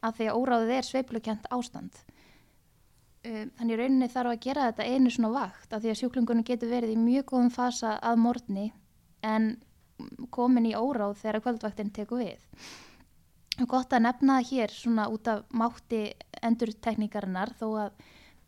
[0.00, 2.02] af því að óráðið er sveiplukent ástand.
[3.20, 6.72] Um, Þannig rauninni þarf að gera þetta einu svona vakt af því að sjúklingunum getur
[6.72, 8.70] verið í mjög góðum fasa að morgni
[9.20, 9.50] en
[10.34, 12.40] komin í óráð þegar kvöldvaktin tekur við.
[13.68, 16.02] Gott að nefna það hér svona út af mátti
[16.46, 17.96] endurtekníkarinnar þó að,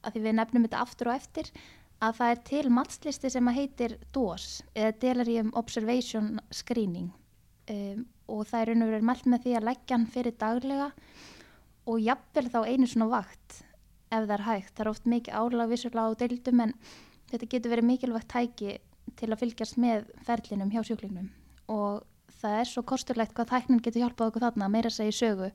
[0.02, 1.50] að því við nefnum þetta aftur og eftir
[2.02, 7.10] að það er til mattslisti sem að heitir DOS eða Delirium Observation Screening
[7.70, 10.88] um, og það er verið mælt með því að leggja hann fyrir daglega
[11.90, 13.60] og jafnvel þá einu svona vakt
[14.12, 14.72] ef það er hægt.
[14.72, 16.74] Það er oft mikið álag vissulega á deildum en
[17.32, 18.74] þetta getur verið mikilvægt tæki
[19.18, 21.30] til að fylgjast með ferlinum hjá sjúklingnum
[21.70, 22.02] og
[22.40, 25.50] það er svo kosturlegt hvað tæknin getur hjálpað okkur þarna meira að segja í sögu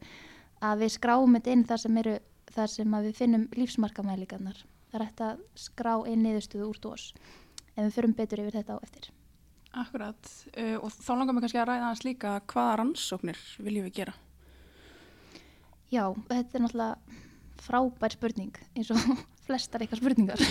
[0.64, 2.16] að við skráum þetta inn þar sem, eru,
[2.56, 4.64] þar sem við finnum lífsmarkamælingarnar.
[4.88, 7.12] Það er hægt að skrá inn niðurstuðu úr dós
[7.76, 9.10] en við förum betur yfir þetta á eftir.
[9.78, 13.98] Akkurat, uh, og þá langar mér kannski að ræða hans líka hvaða rannsóknir viljum við
[14.00, 14.16] gera?
[15.92, 17.24] Já, þetta er náttúrulega
[17.68, 19.04] frábær spurning eins og
[19.48, 20.42] flestar eitthvað spurningar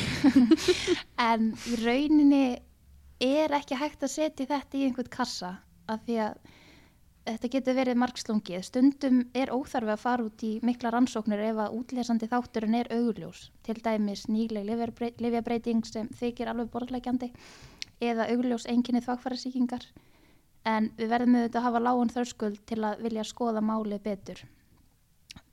[1.28, 2.44] en í rauninni
[3.22, 5.56] er ekki hægt að setja þetta í einhvern kassa
[5.88, 6.38] af því að
[7.26, 8.64] þetta getur verið margslungið.
[8.66, 13.50] Stundum er óþarfi að fara út í mikla rannsóknir ef að útlesandi þátturinn er augljós,
[13.66, 17.32] til dæmis nýleg lifjabreiting sem þykir alveg borðleikjandi
[18.04, 19.86] eða augljós enginni þvagfærasíkingar
[20.66, 24.42] en við verðum auðvitað að hafa lágun þörskuld til að vilja skoða máli betur.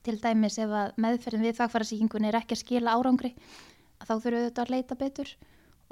[0.04, 3.32] Til dæmis ef að meðferðin við þvagfærasíkingun er ekki að skila árangri
[4.04, 5.34] þá þurfum við auðvitað að leita betur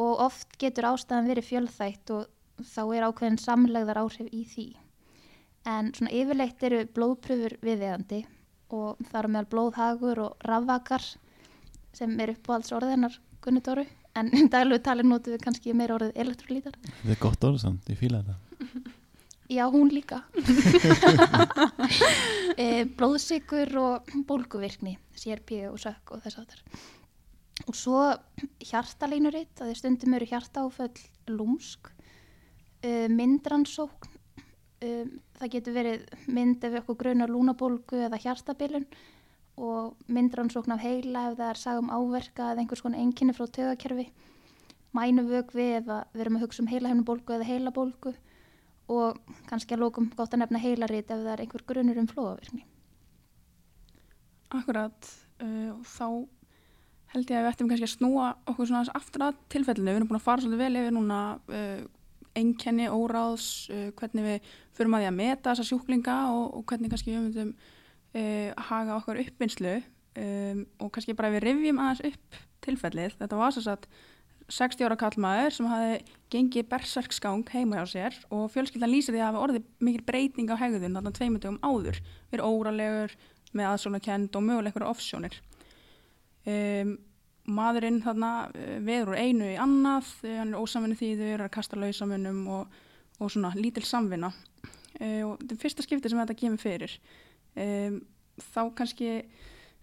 [0.00, 2.28] og oft getur ástæðan verið fjölþætt og
[2.62, 4.68] þá er ákveðin samlegðar áhrif í því.
[5.68, 8.22] En svona yfirleitt eru blóðpröfur viðeigandi
[8.72, 11.04] og það eru meðal blóðhagur og rafvakar
[11.96, 13.84] sem er uppáhalds orðiðnar Gunnudóru
[14.18, 16.74] en daglegu tali notu við kannski meira orðið elektrolítar.
[17.02, 18.98] Þetta er gott orð samt, ég fíla þetta.
[19.52, 20.22] Já, hún líka.
[22.56, 26.62] e, blóðsikur og bólguvirkni, CRP og sökk og þess aftar.
[27.70, 27.98] Og svo
[28.64, 31.92] hjartalínuritt, að því stundum eru hjartáföll lúmsk,
[32.82, 34.10] e, myndransókn,
[34.82, 35.04] e,
[35.38, 38.86] það getur verið mynd ef eitthvað grunar lúnabólgu eða hjartabilun.
[39.62, 44.08] Og myndransókn af heila ef það er sagum áverka eða einhvers konar enginni frá tögakerfi,
[44.96, 48.14] mænuvögvi eða við erum að hugsa um heilahefnubólgu eða heilabólgu.
[48.92, 52.64] Og kannski að lókum gott að nefna heilarít ef það er einhver grunur um flóavirkni.
[54.52, 56.06] Akkurat, uh, og þá
[57.12, 59.90] held ég að við ættum kannski að snúa okkur svona aftur að tilfellinu.
[59.90, 61.18] Við erum búin að fara svolítið vel yfir núna
[61.52, 61.82] uh,
[62.38, 66.92] einkenni, óráðs, uh, hvernig við förum að því að meta þessa sjúklinga og, og hvernig
[66.92, 72.40] kannski við myndum uh, haga okkar uppvinnslu um, og kannski bara við rivjum aðeins upp
[72.64, 73.18] tilfellið.
[73.20, 73.86] Þetta var svo að
[74.52, 79.28] 60 ára kallmaður sem hafi gengið berserkskang heima hjá sér og fjölskyldan lýsir því að
[79.30, 82.00] hafa orðið mikil breyting á hegðun þarna tveimundum áður
[82.32, 83.14] verið óralegur
[83.56, 85.38] með aðsónakend og möguleikur offsjónir
[86.50, 86.94] um,
[87.52, 88.32] maðurinn þarna
[88.86, 92.76] veður úr einu í annað hann er ósamvinni þýður, er að kasta lausamunum og,
[93.18, 96.94] og svona lítil samvinna um, og þetta er fyrsta skipti sem þetta kemur fyrir
[97.58, 97.98] um,
[98.52, 99.10] þá kannski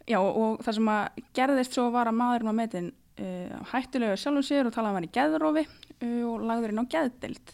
[0.09, 4.43] já og það sem að gerðist svo var að maðurinn var metin Uh, hættulega sjálfum
[4.47, 7.51] sér og talaði um hann í geðrófi uh, og lagður inn á geðdelt.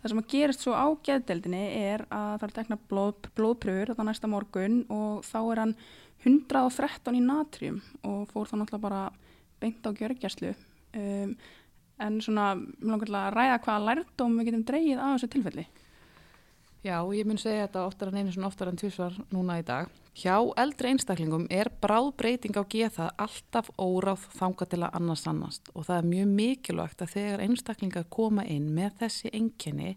[0.00, 4.06] Það sem að gerist svo á geðdeltinni er að það er tekna blóð, blóðpröfur þetta
[4.06, 5.74] næsta morgun og þá er hann
[6.24, 9.02] 113 í natrium og fór þá náttúrulega bara
[9.60, 10.54] beint á gjörgjæslu.
[10.96, 11.36] Um,
[12.00, 15.66] en svona, mér langar að ræða hvaða lærdóm við getum dreyið af þessu tilfelli.
[16.80, 19.90] Já, ég mun segja þetta oftar en einu svona oftar en tvísvar núna í dag.
[20.16, 25.84] Hjá eldri einstaklingum er bráðbreyting á geða alltaf óráð þanga til að annars annast og
[25.86, 29.92] það er mjög mikilvægt að þegar einstaklingar koma inn með þessi enginni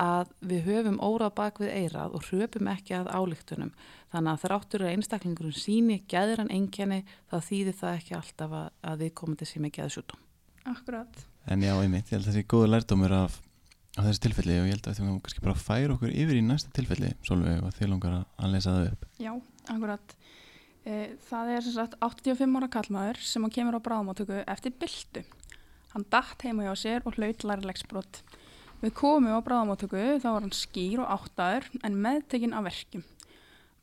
[0.00, 3.72] að við höfum óráð bak við eirað og hröpum ekki að álíktunum.
[4.14, 8.68] Þannig að þegar áttur að einstaklingurum síni geðran enginni þá þýðir það ekki alltaf að,
[8.90, 10.22] að við komum til sími geðsjútum.
[10.70, 11.24] Akkurat.
[11.50, 13.40] En já, einmitt, ég held að þessi góðu lærdómur af
[13.94, 16.72] á þessi tilfelli og ég held að við kannski bara færa okkur yfir í næsta
[16.74, 19.30] tilfelli Solveig og þið langar að lesa það upp Já,
[19.70, 20.16] akkurat
[20.84, 25.22] E, það er sem sagt 85 ára kallmaður sem hann kemur á bráðmátöku eftir byltu.
[25.94, 28.20] Hann datt heima hjá sér og hlaut lærlegsbrott.
[28.82, 33.04] Við komum á bráðmátöku þá var hann skýr og áttaður en meðtekinn af verkjum.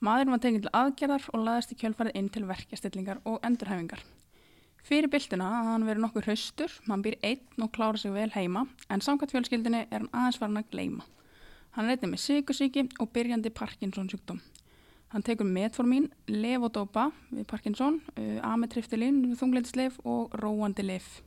[0.02, 4.02] Maðurinn var tekinn til aðgerðar og laðist í kjölfarið inn til verkjastillingar og endurhæfingar.
[4.82, 8.66] Fyrir byltuna hafði hann verið nokkur haustur, hann býr einn og klára sig vel heima
[8.90, 11.06] en samkvæmt fjölskyldinni er hann aðeins farin að gleyma.
[11.78, 14.42] Hann eitthvað með sykusíki og byrjandi Parkinson sjúkdóm.
[15.12, 21.20] Hann tekur metformín, levodopa við Parkinson, uh, ametriftilin við þungleitisleif og róandi leif,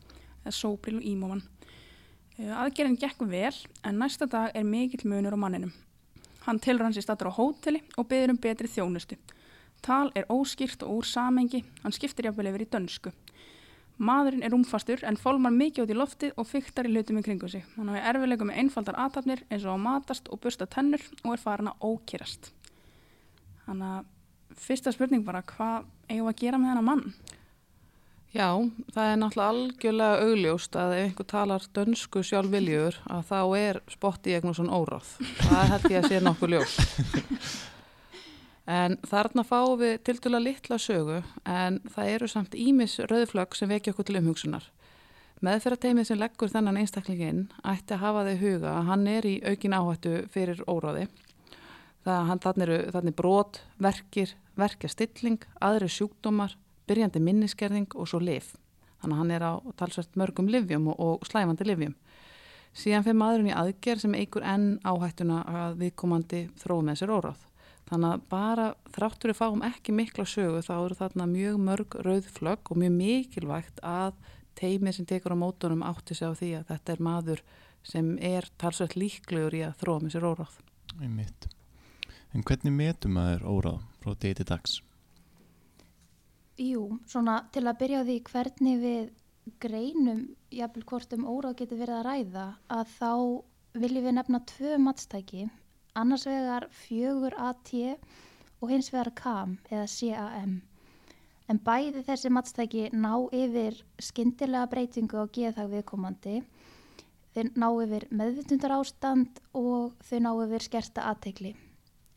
[0.42, 1.44] eða sóbril og ímóman.
[2.34, 3.54] Uh, aðgerðin gekk vel
[3.86, 5.72] en næsta dag er mikill munur á manninum.
[6.44, 9.16] Hann tilur hans í statur á hóteli og byður um betri þjónustu.
[9.84, 13.12] Tal er óskýrt og úr samengi, hann skiptir jafnvel yfir í dönsku.
[14.02, 17.48] Maðurinn er umfastur en fólmar mikið út í loftið og fyktar í hlutum í kringu
[17.52, 17.62] sig.
[17.76, 21.42] Hann hafi erfiðleikum með einfaldar aðtapnir eins og að matast og bursta tennur og er
[21.44, 22.50] farin að ókýrast.
[23.68, 27.06] Þannig að fyrsta spurning bara, hvað eigum að gera með hennar mann?
[28.34, 28.48] Já,
[28.90, 34.34] það er náttúrulega algjörlega augljóst að ef einhver talar dönsku sjálfviljur að þá er spotti
[34.34, 35.12] eitthvað svona óráð.
[35.38, 36.80] Það held ég að sé nokkuð ljóst.
[38.64, 43.70] En þarna fáum við til dæla litla sögu en það eru samt ímis rauðflögg sem
[43.70, 44.66] vekja okkur til umhugsunar.
[45.44, 49.78] Meðferðarteimið sem leggur þennan einstaklingin ætti að hafa þau huga að hann er í aukin
[49.78, 51.06] áhættu fyrir óráði.
[52.08, 56.56] Það hann þannig eru þannig brot, verkir, verkja stilling, aðri sjúkdómar,
[56.88, 58.54] byrjandi minniskerðing og svo lif.
[59.00, 61.96] Þannig að hann er á talsvært mörgum livjum og, og slæfandi livjum.
[62.74, 67.42] Síðan fyrir maðurinn í aðgerð sem eigur enn áhættuna að viðkomandi þróum með sér óráð.
[67.84, 72.72] Þannig að bara þráttur við fáum ekki mikla sögu þá eru þarna mjög mörg rauðflögg
[72.72, 74.16] og mjög mikilvægt að
[74.58, 77.44] teimið sem tekur á mótunum átti sig á því að þetta er maður
[77.84, 80.56] sem er talsvægt líklegur í að þróa með sér óráð.
[80.96, 81.48] Einmitt.
[82.34, 84.80] En hvernig metum maður óráð frá degi til dags?
[86.54, 89.06] Jú, svona til að byrja á því hvernig við
[89.58, 90.20] greinum
[90.54, 92.44] jafnvel hvort um óráð getur verið að ræða
[92.76, 93.10] að þá
[93.82, 95.48] viljum við nefna tvö matstæki
[95.98, 97.72] annars vegar fjögur AT
[98.60, 100.54] og hins vegar CAM eða CAM.
[101.50, 106.38] En bæði þessi matstæki ná yfir skyndilega breytingu á geðhag viðkomandi,
[107.34, 111.56] þau ná yfir meðvitundar ástand og þau ná yfir skerta aðtegli.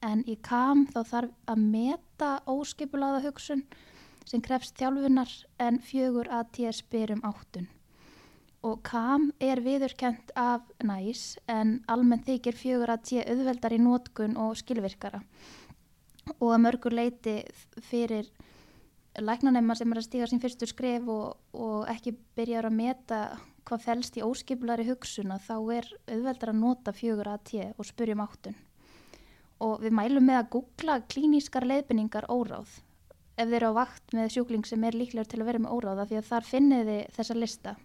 [0.06, 3.66] En í CAM þá þarf að meta óskipulaða hugsun
[4.28, 5.32] sem krefst þjálfunar
[5.64, 7.72] en fjögur AT spyr um áttun
[8.68, 14.38] og KAM er viðurkent af næs en almennt þykir fjögur að sé auðveldar í nótkun
[14.42, 15.22] og skilvirkara.
[16.42, 17.38] Og að mörgur leiti
[17.88, 18.28] fyrir
[19.18, 23.22] læknanemar sem er að stíga sín fyrstur skref og, og ekki byrjar að meta
[23.68, 28.58] hvað fælst í óskipulari hugsun þá er auðveldar að nota fjögur sé og spurjum áttun
[29.64, 32.78] og við mælum með að googla klínískar leiðbynningar óráð
[33.38, 36.08] ef þeir eru á vakt með sjúkling sem er líklegur til að vera með óráða
[36.10, 37.76] því að þar finnið þið þessa lista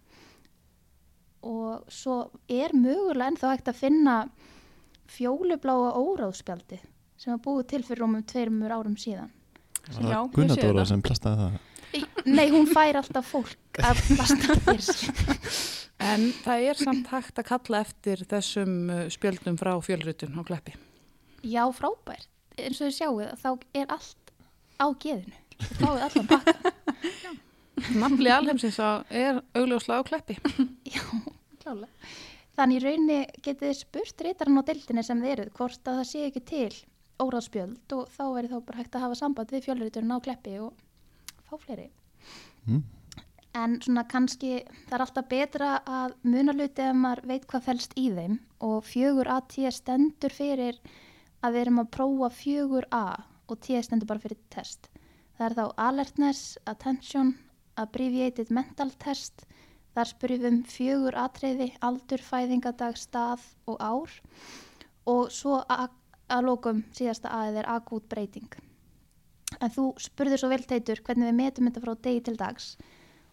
[1.42, 2.16] og svo
[2.48, 4.16] er mögulega ennþá hægt að finna
[5.12, 6.78] fjólubláa óráðspjaldi
[7.18, 9.32] sem var búið til fyrir um tveirumur árum síðan
[9.90, 10.88] það Gunnardóra það.
[10.92, 11.60] sem plastaði það?
[12.24, 15.16] Nei, hún fær alltaf fólk að plasta sér.
[16.02, 20.74] En það er samt hægt að kalla eftir þessum uh, spjöldum frá fjölritun á kleppi.
[21.46, 22.26] Já, frábært.
[22.58, 24.32] eins og þið sjáuð þá er allt
[24.82, 25.41] á geðinu þið
[25.78, 26.54] fáið allan pakka
[27.98, 30.36] Nafli alheimsins er augljóslega á kleppi.
[30.86, 31.02] Já,
[31.64, 31.90] klálega.
[32.52, 36.08] Þannig í rauninni getið þið spurt reytarinn á deildinni sem þið eruð hvort að það
[36.10, 36.74] sé ekki til
[37.22, 40.76] óráðspjöld og þá verið þá bara hægt að hafa samband við fjölriturinn á kleppi og
[41.48, 41.88] fá fleiri.
[42.68, 42.84] Mm.
[43.56, 47.96] En svona kannski það er alltaf betra að muna hluti ef maður veit hvað fælst
[48.00, 48.38] í þeim
[48.68, 50.78] og fjögur A T stendur fyrir
[51.42, 53.06] að við erum að prófa fjögur A
[53.48, 54.91] og T stendur bara fyrir test.
[55.42, 56.40] Það er þá alertness,
[56.70, 57.30] attention,
[57.74, 59.40] abbreviated mental test.
[59.90, 64.14] Þar spyrjum við um fjögur atriði, aldur, fæðingadag, stað og ár
[65.10, 65.88] og svo að,
[66.46, 68.54] lókum síðasta aðið er akút breyting.
[69.58, 72.68] En þú spurður svo vel teitur hvernig við metum þetta frá degi til dags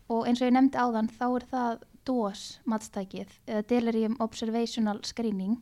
[0.10, 5.62] og eins og ég nefndi áðan þá er það DOS matstækið eða Delirium Observational Screening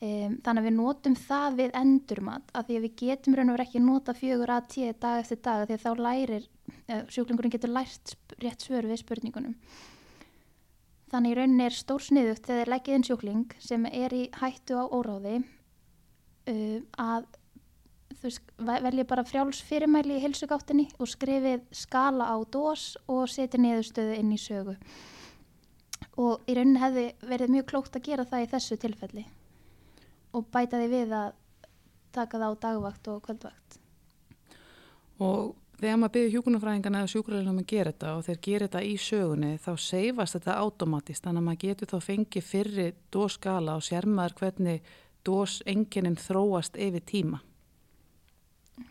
[0.00, 3.58] um, þannig að við notum það við endurmat af því að við getum raun og
[3.58, 7.54] verið ekki nota fjögur að tíu dag eftir dag því að þá lærir uh, sjúklingurinn
[7.54, 9.56] getur lært rétt svör við spurningunum
[11.08, 14.76] þannig í rauninni er stór sniðugt þegar þeir leggið inn sjúkling sem er í hættu
[14.76, 17.28] á óráði uh, að
[18.18, 23.28] þú veist, ve- velji bara frjáls fyrirmæli í heilsugáttinni og skrifið skala á dós og
[23.30, 24.74] setja niðurstöðu inn í sögu.
[26.18, 29.24] Og í rauninni hefði verið mjög klókt að gera það í þessu tilfelli
[30.32, 31.32] og bæta því við að
[32.14, 33.78] taka það á dagvakt og kvöldvakt.
[35.24, 38.84] Og þegar maður byrður hjúkunarfræðingan eða sjúkurlega um að gera þetta og þeir gera þetta
[38.86, 43.84] í sögunni þá seifast þetta automatist þannig að maður getur þá fengið fyrri dóskala og
[43.86, 47.42] sér maður hvernig dósenginin þróast yfir tíma.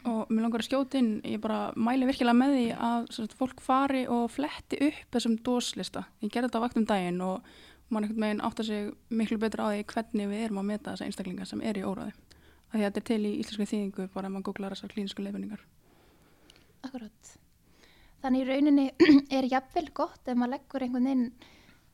[0.07, 3.61] Og mér langar að skjóta inn, ég bara mæli virkilega með því að sagt, fólk
[3.63, 6.03] fari og fletti upp þessum dóslista.
[6.19, 7.47] Ég gerði þetta á vaktum daginn og
[7.89, 11.07] mann einhvern veginn átta sig miklu betur á því hvernig við erum að meta þessa
[11.07, 12.13] einstaklinga sem er í óráði.
[12.71, 15.61] Því þetta er til í íslensku þýðingu bara að maður googlar þessar klínisku leifinningar.
[16.83, 17.37] Akkurat.
[18.23, 18.87] Þannig í rauninni
[19.37, 21.25] er jafnvel gott ef maður leggur einhvern inn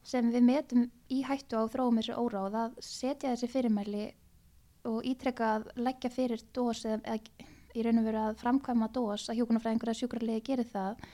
[0.04, 4.08] sem við metum í hættu á þróum þessu óráð að setja þessi fyrirmæli
[4.90, 7.16] og ítrekka að leggja fyrir dós eða,
[7.74, 11.06] í raun og veru að framkvæma dós að hjókunarfræðingur eða sjúkrarlegi gerir það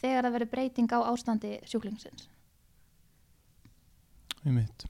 [0.00, 2.28] þegar það verður breyting á ástandi sjúklingsins.
[4.48, 4.86] Í mitt.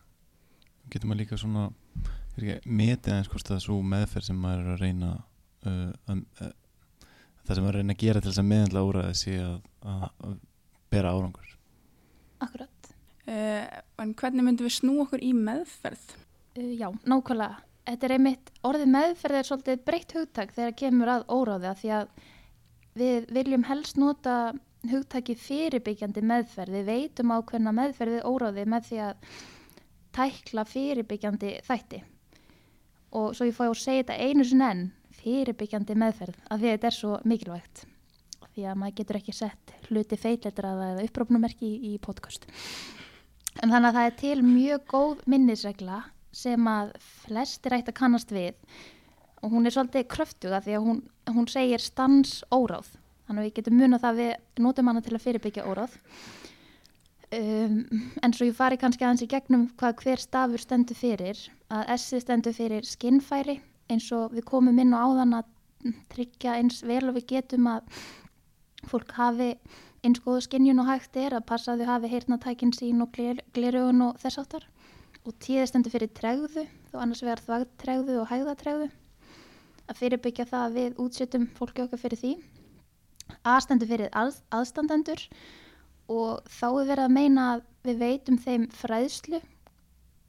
[0.92, 1.68] Getur maður líka svona
[2.38, 5.08] metið eins hvort það er svo meðferð sem maður er að reyna
[5.66, 6.52] uh, um, uh,
[7.42, 9.56] það sem maður er að reyna að gera til þess að meðanlega úræði sé að,
[9.82, 10.36] að, að
[10.94, 11.50] bera árangur.
[12.46, 12.92] Akkurat.
[13.26, 13.64] Uh,
[14.04, 16.06] en hvernig myndum við snú okkur í meðferð?
[16.54, 17.64] Uh, já, nákvæmlega.
[17.88, 21.92] Þetta er einmitt, orðið meðferð er svolítið breytt hugtak þegar kemur að óráði að því
[21.98, 22.10] að
[22.98, 24.34] við viljum helst nota
[24.86, 26.78] hugtaki fyrirbyggjandi meðferð.
[26.78, 29.32] Við veitum á hvernig meðferð við óráði með því að
[30.18, 32.02] tækla fyrirbyggjandi þætti.
[33.18, 34.84] Og svo ég fóði að segja þetta einu sinni enn,
[35.18, 37.82] fyrirbyggjandi meðferð, að því þetta er svo mikilvægt.
[38.54, 42.46] Því að maður getur ekki sett hluti feilletraða eða upprópnumerki í, í podcast.
[43.62, 45.98] En þannig að það er til mjög góð minnisregla
[46.34, 46.92] sem að
[47.24, 48.54] flestir ætti að kannast við
[49.42, 51.00] og hún er svolítið kröftuga því að hún,
[51.30, 52.90] hún segir stans óráð
[53.28, 55.96] þannig að við getum munið það við notum hana til að fyrirbyggja óráð.
[57.28, 57.82] Um,
[58.24, 62.06] en svo ég fari kannski aðeins í gegnum hvað hver stafur stendur fyrir að S
[62.24, 63.58] stendur fyrir skinnfæri
[63.92, 65.50] eins og við komum inn á áðan að
[66.08, 68.00] tryggja eins vel og við getum að
[68.88, 69.50] fólk hafi
[70.06, 74.06] eins góðu skinnjun og hægt er að passa að þau hafi heyrnatækin sín og glerugun
[74.08, 74.64] og þess áttar
[75.28, 78.88] og tíði stendur fyrir tregðu þó annars vegar þvagtregðu og hægðatregðu.
[79.88, 82.32] Að fyrirbyggja það að við útsettum fólki okkar fyrir því
[83.44, 85.22] A stendur fyrir að, aðstandendur
[86.08, 89.40] og þá er verið að meina að við veitum þeim fræðslu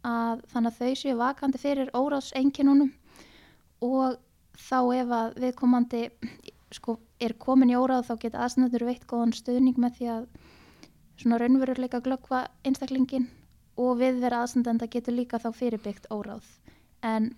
[0.08, 2.94] að þannig að þau séu vakandi fyrir óráðsenginunum
[3.86, 4.20] og
[4.60, 6.04] þá ef að viðkomandi
[6.76, 10.30] sko, er komin í óráð þá geta aðstandendur veitt góðan stöðning með því að
[11.20, 13.28] svona raunveruleika glöggva einstaklingin
[13.80, 16.48] og við vera aðstandenda getur líka þá fyrirbyggt óráð
[17.06, 17.32] en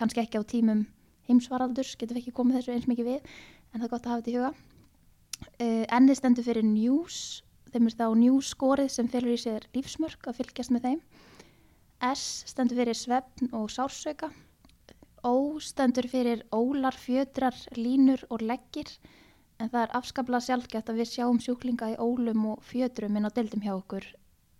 [0.00, 0.84] kannski ekki á tímum
[1.28, 3.32] heimsvaraldurs getur við ekki komið þessu eins mikið við
[3.72, 4.50] en það er gott að hafa þetta í huga.
[5.58, 7.18] Uh, enni stendur fyrir news.
[7.68, 11.00] Þeim er þá news skorið sem fylgur í sér lífsmörk að fylgjast með þeim.
[12.08, 14.30] S stendur fyrir svefn og sársauka.
[15.26, 18.90] Ó stendur fyrir ólar, fjötrar, línur og leggir.
[19.58, 23.34] En það er afskaplega sjálfgætt að við sjáum sjúklinga í ólum og fjötrum inn á
[23.34, 24.06] deildum hjá okkur.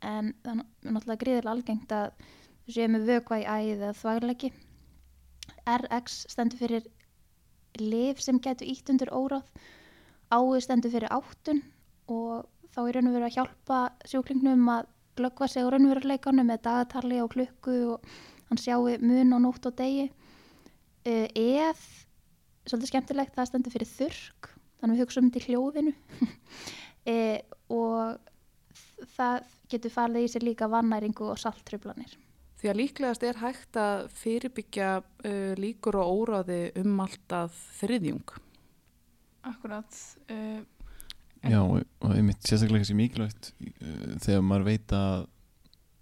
[0.02, 2.08] En það er náttúrulega gríðilega algengt að
[2.66, 4.50] við séum með vökva í æð eða þvægleiki
[5.68, 6.86] RX stendur fyrir
[7.80, 9.46] liv sem getur ítt undir óráð
[10.32, 11.62] áið stendur fyrir áttun
[12.12, 16.62] og þá er raun og verið að hjálpa sjúklingnum að glöggva sig á raunveruleikanum með
[16.68, 18.12] dagatali og klukku og
[18.48, 20.06] hann sjáu mun og nótt og degi.
[21.08, 21.80] Eð
[22.68, 25.94] svolítið skemmtilegt, það stendur fyrir þurrk þannig við hugsaum til hljóðinu.
[27.08, 27.38] Uh,
[27.80, 32.14] og það getur farið í sér líka vannæringu og saltröflanir
[32.58, 38.34] Því að líklegast er hægt að fyrirbyggja uh, líkur og óráði um alltaf þriðjung.
[39.46, 40.00] Akkurat.
[40.26, 40.64] Uh,
[41.46, 45.28] Já, og, einmitt sérstaklega þessi mikilvægt uh, þegar maður veit að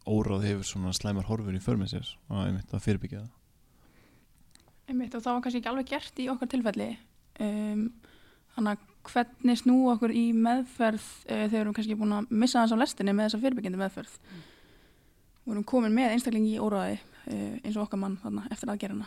[0.06, 3.32] óráð hefur svona slæmar horfur í förmið sér og einmitt að fyrirbyggja það.
[4.86, 6.90] Einmitt og það var kannski ekki alveg gert í okkar tilfelli.
[7.42, 7.86] Um,
[8.56, 12.62] þannig að hvernig snú okkur í meðferð uh, þegar við erum kannski búin að missa
[12.62, 14.20] þess á lestinni með þessa fyrirbyggjandi meðferð.
[14.24, 14.44] Mm.
[15.46, 19.06] Við erum komin með einstaklingi í óráði uh, eins og okkar mann þarna, eftir aðgerina.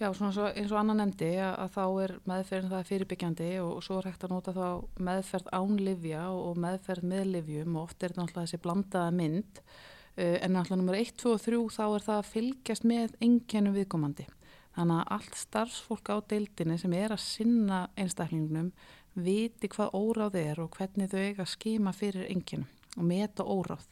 [0.00, 3.98] Já, svo, eins og Anna nefndi að, að þá er meðferðin það fyrirbyggjandi og svo
[4.00, 8.00] er hægt að nota þá meðferð án livja og, og meðferð með livjum og oft
[8.00, 11.84] er þetta náttúrulega þessi blandaða mynd uh, en náttúrulega nummer 1, 2 og 3 þá
[11.84, 14.28] er það að fylgjast með engjönum viðkomandi.
[14.74, 18.72] Þannig að allt starfsfólk á deildinni sem er að sinna einstaklingnum
[19.14, 22.66] viti hvað óráð er og hvernig þau eiga að skima fyrir engjönum
[22.98, 23.86] og meta óráð.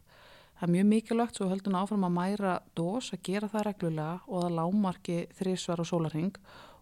[0.63, 4.45] Það er mjög mikilvægt svo höldum áfram að mæra dós að gera það reglulega og
[4.47, 6.37] að lámarki þrísvar og sólarhing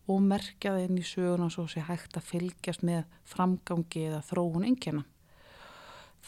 [0.04, 4.66] og merkja það inn í söguna svo sé hægt að fylgjast með framgangi eða þróun
[4.68, 5.06] engjana.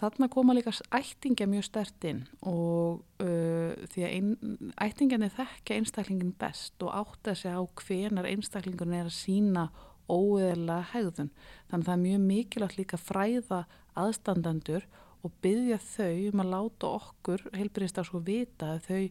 [0.00, 4.32] Þarna koma líka ættingja mjög stert inn og uh, því að ein,
[4.88, 9.68] ættingjan er þekka einstaklingin best og átt að segja á hvenar einstaklingun er að sína
[10.09, 11.28] óeðla hegðun.
[11.68, 15.12] Þannig að það er mjög mikilvægt líka fræða aðstandendur og
[15.43, 19.03] byggja þau um að láta okkur heilbyrðistar sko vita að þau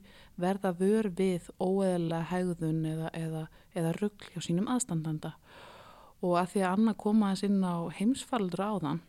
[0.43, 3.43] verða vör við óeðla hegðun eða, eða,
[3.77, 5.35] eða ruggl hjá sínum aðstandanda.
[6.21, 9.01] Og að því að Anna koma aðeins inn á heimsfaldur áðan,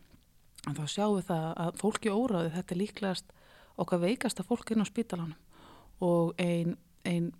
[0.63, 3.35] að þá sjáum við það að fólki óráði þetta er líklegast
[3.83, 5.39] okkar veikasta fólk inn á spítalanum
[6.03, 7.31] og ein, ein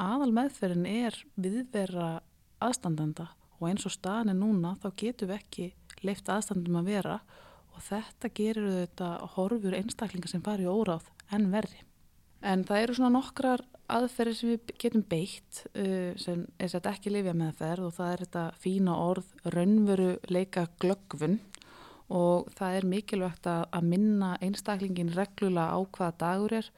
[0.00, 2.20] aðal meðferðin er viðvera
[2.62, 5.68] aðstandanda og eins og staðin er núna þá getum við ekki
[6.06, 7.49] leift aðstandum að vera og
[7.86, 11.84] þetta gerir þetta horfur einstaklingar sem fari óráð en verri.
[12.40, 17.12] En það eru svona nokkrar aðferðir sem við getum beitt uh, sem er þetta ekki
[17.12, 21.38] lifja meðferð og það er þetta fína orð raunveru leika glöggvun
[22.10, 26.70] og það er mikilvægt að minna einstaklingin reglulega á hvaða dagur er,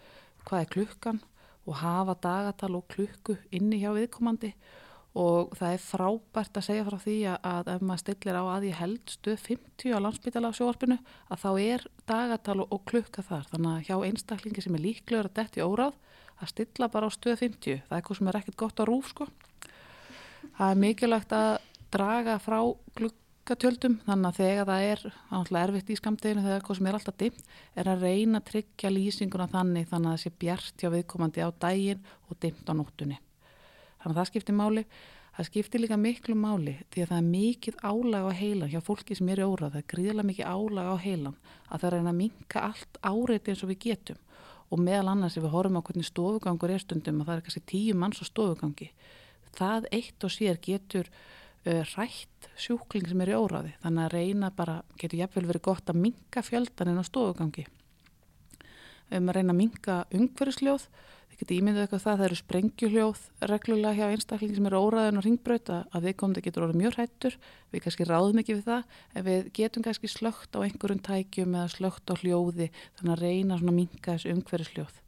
[0.44, 1.20] hvað er klukkan
[1.62, 4.81] og hafa dagatal og klukku inni hjá viðkomandi og
[5.12, 9.12] það er frábært að segja frá því að, ef maður stillir á að ég held
[9.12, 10.96] stuð 50 á landsbytala á sjóarpinu
[11.28, 13.44] að þá er dagatal og klukka þar.
[13.50, 15.98] Þannig að hjá einstaklingi sem er líklegur að detti óráð
[16.40, 19.10] að stilla bara á stuð 50 það er eitthvað sem er ekkert gott á rúf
[19.12, 19.26] sko.
[20.56, 21.50] Það er mikilvægt að
[21.92, 22.58] draga frá
[22.96, 27.18] klukkatjöldum þannig að þegar það er náttúrulega erfitt í skamdeginu þegar eitthvað sem er alltaf
[27.20, 27.44] dimm
[27.82, 31.48] er að reyna að tryggja lýsinguna þannig þannig að það sé bjart hjá viðkomandi á
[31.66, 33.20] daginn og dimmt á nóttunni
[34.02, 34.84] Þannig að það skiptir máli.
[35.32, 39.16] Það skiptir líka miklu máli því að það er mikið álag á heilan hjá fólki
[39.16, 39.72] sem er í órað.
[39.72, 41.36] Það er gríðilega mikið álag á heilan
[41.68, 44.18] að það er að minka allt áreiti eins og við getum.
[44.72, 47.64] Og meðal annars ef við horfum á hvernig stofugangur er stundum að það er kannski
[47.72, 48.90] tíu manns á stofugangi.
[49.56, 53.72] Það eitt og sér getur uh, rætt sjúkling sem er í óraði.
[53.84, 57.66] Þannig að reyna bara, getur jafnvel verið gott að minka fjöldaninn á stofugangi.
[59.12, 59.98] Um að reyna að minka
[61.32, 65.24] umhverjusljóð geti ímyndið eitthvað það, það eru sprengjuhljóð reglulega hjá einstakling sem eru óraðin og
[65.24, 67.36] ringbröð að við komum það getur orðið mjög hættur,
[67.72, 68.82] við kannski ráðum ekki við það,
[69.14, 72.68] en við getum kannski slögt á einhverjum tækjum eða slögt á hljóði,
[72.98, 75.00] þannig að reyna svona minka þessu umhverjusljóð.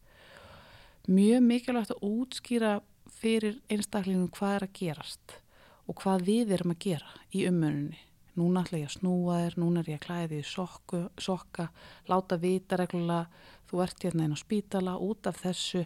[1.04, 2.72] Mjög mikilvægt að útskýra
[3.20, 5.38] fyrir einstaklingum hvað er að gerast
[5.84, 8.00] og hvað við erum að gera í umönnunni.
[8.34, 11.68] Núna ætla ég að snúa þér, núna er ég að klæði því sokku, sokka,
[12.10, 13.28] láta vita reglulega,
[13.70, 15.84] þú ert hérna inn á spítala út af þessu,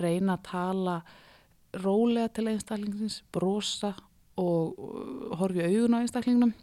[0.00, 0.96] reyna að tala
[1.76, 3.94] rólega til einstaklingsins, brosa
[4.36, 4.78] og
[5.40, 6.54] horfi augun á einstaklingnum.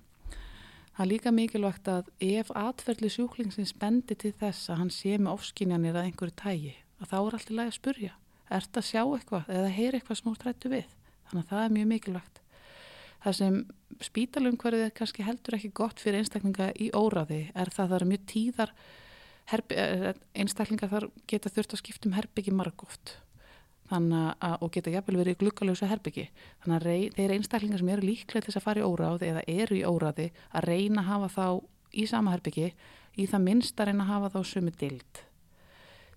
[0.94, 5.34] Það er líka mikilvægt að ef atferðli sjúklingsins bendi til þess að hann sé með
[5.34, 8.14] ofskinjanir að einhverju tægi, að þá er allt í lagi að spurja.
[8.50, 10.92] Er þetta að sjá eitthvað eða heyra eitthvað sem þú trættu við?
[11.30, 12.42] Þannig að það er mjög mikilvægt.
[13.24, 13.58] Það sem
[14.04, 18.10] spítalumhverfið er kannski heldur ekki gott fyrir einstaklinga í óraði er það að það eru
[18.12, 18.74] mjög tíðar
[19.52, 23.18] eh, einstaklinga þar geta þurft að skiptum herbyggi margóft
[23.94, 26.24] og geta jafnvel verið glukkalösa herbyggi.
[26.64, 29.78] Þannig að rey, þeir einstaklingar sem eru líklega til að fara í óráði eða eru
[29.78, 31.46] í óráði að reyna að hafa þá
[31.94, 32.72] í sama herbyggi
[33.22, 35.22] í það minnst að reyna að hafa þá sömu dild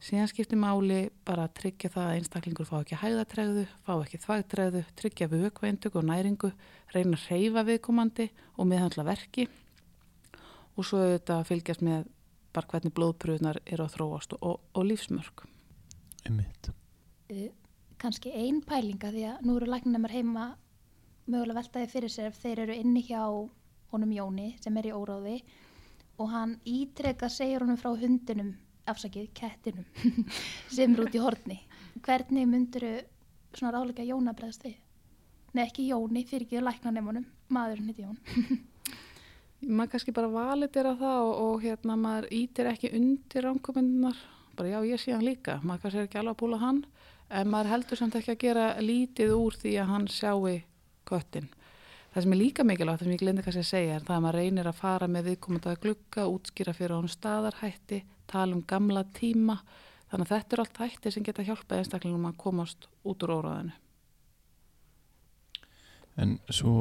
[0.02, 4.82] síðan skiptir máli bara að tryggja það að einstaklingur fá ekki hægðatræðu, fá ekki þvægtræðu,
[4.98, 6.50] tryggja vökveindug og næringu,
[6.94, 9.46] reyna að reyfa viðkomandi og meðhandla verki.
[10.76, 12.04] Og svo auðvitað að fylgjast með
[12.56, 15.44] bara hvernig blóðpröðunar eru að þróast og, og lífsmörk.
[16.26, 16.72] Einmitt.
[17.30, 17.50] Uh,
[18.00, 20.50] Kanski einn pælinga því að nú eru læknumar heima
[21.26, 23.22] mögulega veltaði fyrir sér ef þeir eru inni hjá
[23.92, 25.38] honum Jóni sem er í óráði
[26.20, 28.52] og hann ítrekka segir honum frá hundinum
[28.86, 29.86] afsakið, kettinum
[30.76, 31.58] sem er út í hortni
[32.04, 34.76] hvernig myndur þau svona ráðleika Jóna bregðast við?
[35.56, 38.20] Nei ekki Jóni, fyrir ekki læknanemunum maðurinn hitt Jón
[39.62, 44.16] maður kannski bara valitir að það og, og hérna maður ítir ekki undir ránkominnar,
[44.56, 46.82] bara já ég sé hann líka maður kannski er ekki alveg að púla hann
[47.28, 50.58] en maður heldur samt ekki að gera lítið úr því að hann sjáu
[51.06, 51.48] köttin
[52.16, 54.22] Það sem er líka mikilvægt, það sem ég glindi kannski að segja, er það að
[54.24, 57.98] maður reynir að fara með viðkomandaða glukka, útskýra fyrir honum staðarhætti,
[58.32, 59.58] tala um gamla tíma.
[60.08, 63.76] Þannig að þetta er allt hætti sem geta hjálpað einstaklingum að komast út úr óraðinu.
[66.24, 66.72] En svo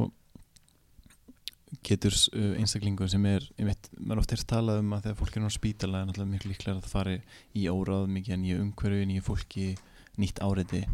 [1.85, 5.49] getur uh, einstaklingu sem er, veit, maður oft er talað um að þegar fólk er
[5.49, 7.17] á spítala er náttúrulega miklu líklega að það fari
[7.57, 9.67] í órað, mikið nýju umhverju, nýju fólki,
[10.21, 10.85] nýtt áriði.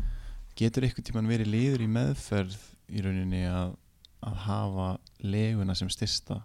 [0.60, 2.60] Getur eitthvað tíman verið liður í meðferð
[2.92, 3.78] í rauninni að
[4.22, 4.90] að hafa
[5.26, 6.42] leguna sem styrsta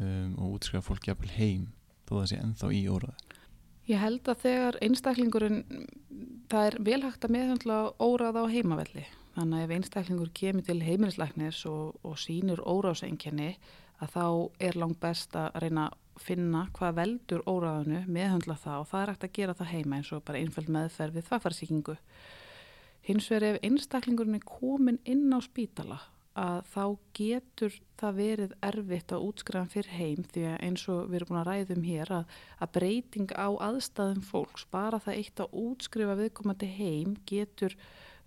[0.00, 1.66] um, og útskrifa fólk jafnvel heim
[2.08, 3.28] þó það sé ennþá í óraði
[3.90, 5.62] Ég held að þegar einstaklingurinn
[6.50, 9.06] það er velhægt að meðhandla óraða á heimavelli
[9.36, 13.54] þannig að ef einstaklingur kemur til heimilisleiknis og, og sínur óráðsengjani
[14.00, 14.26] að þá
[14.68, 19.12] er langt best að reyna að finna hvað veldur óraðinu meðhandla það og það er
[19.12, 21.96] hægt að gera það heima eins og bara einfæld meðferð við þvafarsíkingu
[23.08, 26.00] hins vegar ef einstaklingurinn er komin inn á spítala
[26.40, 26.84] að þá
[27.16, 31.30] getur það verið erfitt að útskrifa hann fyrir heim því að eins og við erum
[31.30, 36.16] búin að ræðum hér að, að breyting á aðstæðum fólks, bara það eitt að útskrifa
[36.20, 37.76] viðkomandi heim getur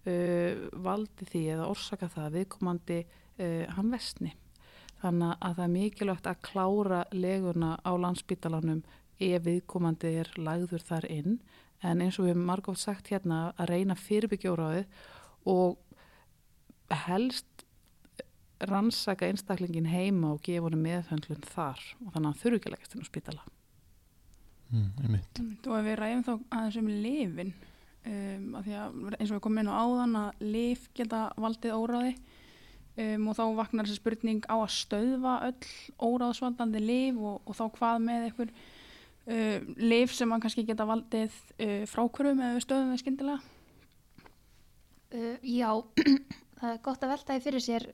[0.08, 4.34] uh, valdi því eða orsaka það að viðkomandi uh, hann vestni.
[5.04, 8.84] Þannig að það er mikilvægt að klára leguna á landsbítalanum
[9.24, 11.42] ef viðkomandi er lagður þar inn
[11.84, 14.86] en eins og við hefum margótt sagt hérna að reyna fyrirbyggjóraðið
[15.52, 15.78] og
[17.04, 17.66] helst
[18.70, 22.76] rannsaka einstaklingin heima og gefa honum meðhöndlun þar og þannig að hann þurfi ekki að
[22.76, 23.46] leggast inn á spítala.
[24.72, 27.54] mm, einmitt Og ef við ræðum þá aðeins um lifin
[28.10, 31.76] um, að því að eins og við komum inn á áðan að lif geta valdið
[31.78, 32.14] óráði.
[32.94, 37.64] Um, og þá vaknar þessi spurning á að stöðva öll óráðsvaldandi lif og, og þá
[37.80, 43.02] hvað með einhver uh, lif sem man kannski geta valdið uh, frákvörum eða stöðum við
[43.02, 43.40] skyndilega?
[45.10, 45.72] Uh, já,
[46.60, 47.90] það er gott að velta því fyrir sér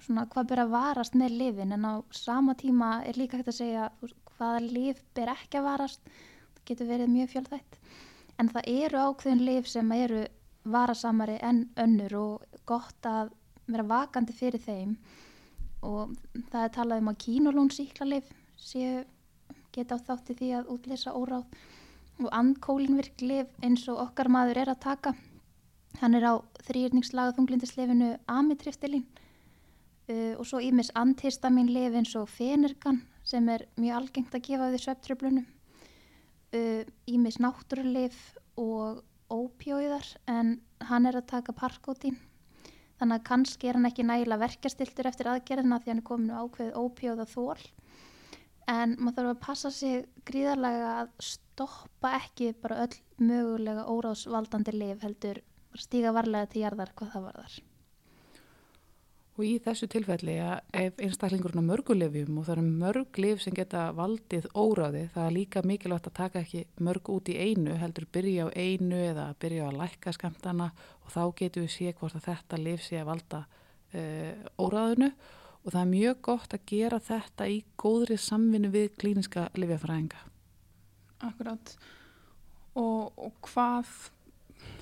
[0.00, 3.60] svona hvað ber að varast með lifin en á sama tíma er líka hægt að
[3.60, 3.90] segja
[4.38, 6.14] hvaða lif ber ekki að varast.
[6.54, 7.80] Það getur verið mjög fjölþætt
[8.40, 10.24] en það eru ákveðin lif sem eru
[10.64, 13.32] varasamari en önnur og gott að
[13.70, 14.96] vera vakandi fyrir þeim.
[15.86, 16.14] Og
[16.50, 18.28] það er talað um að kínulón síklarlif
[18.60, 19.04] séu
[19.72, 21.46] geta á þátti því að útlýsa óráð.
[22.20, 25.14] Og andkólinvirk lif eins og okkar maður er að taka
[25.98, 26.34] Hann er á
[26.68, 29.06] þrýrningslaga þunglindislefinu amitriftilín
[30.08, 34.70] uh, og svo ímis antistamin lif eins og fenergan sem er mjög algengt að gefa
[34.70, 34.82] því
[36.50, 36.84] svepptröflunum.
[36.84, 42.18] Uh, ímis náttúrulif og ópjóiðar en hann er að taka parkótín.
[42.98, 46.42] Þannig að kannski er hann ekki nægilega verkastiltur eftir aðgerðina því hann er komin á
[46.42, 47.60] ákveð ópjóða þól.
[48.68, 55.02] En maður þarf að passa sig gríðarlega að stoppa ekki bara öll mögulega óráðsvaldandi lif
[55.02, 55.40] heldur
[55.74, 57.69] stíga varlega til jarðar hvað það varðar.
[59.40, 63.54] Og í þessu tilfelli að ef einstaklingurinn á mörgulefjum og það eru mörg lif sem
[63.56, 68.04] geta valdið óráði, það er líka mikilvægt að taka ekki mörg út í einu, heldur
[68.12, 70.66] byrja á einu eða byrja á að lækka skamtana
[71.06, 75.70] og þá getum við sé hvort að þetta lif sé að valda uh, óráðinu og
[75.70, 80.20] það er mjög gott að gera þetta í góðri samvinni við klíniska lifjafræðinga.
[81.30, 81.72] Akkurát.
[82.76, 83.88] Og, og hvað,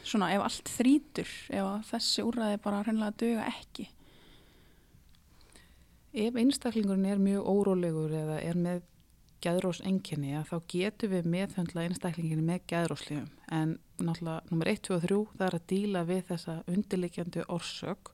[0.03, 3.87] svona ef allt þrítur, ef þessi úrræði bara hreinlega döga ekki?
[6.09, 8.87] Ef einstaklingurinn er mjög órólegur eða er með
[9.45, 15.05] gæðrós enginni þá getum við meðhöndla einstaklinginni með gæðróslífum en náttúrulega nummer 1, 2 og
[15.05, 18.13] 3 það er að díla við þessa undirleikjandi orsök.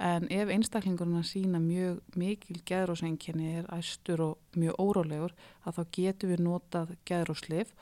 [0.00, 5.36] En ef einstaklingurinn að sína mjög mikil gæðrós enginni er æstur og mjög órólegur
[5.68, 7.76] þá getum við notað gæðróslíf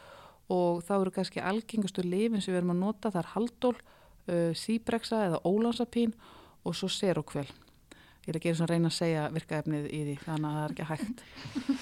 [0.50, 4.50] og þá eru kannski algengustu lifin sem við erum að nota það er haldól, uh,
[4.50, 6.18] síbreksa eða ólansapín
[6.66, 7.46] og svo serokvel
[8.24, 10.64] ég er ekki eins og að reyna að segja virkaefnið í því, þannig að það
[10.64, 11.24] er ekki hægt.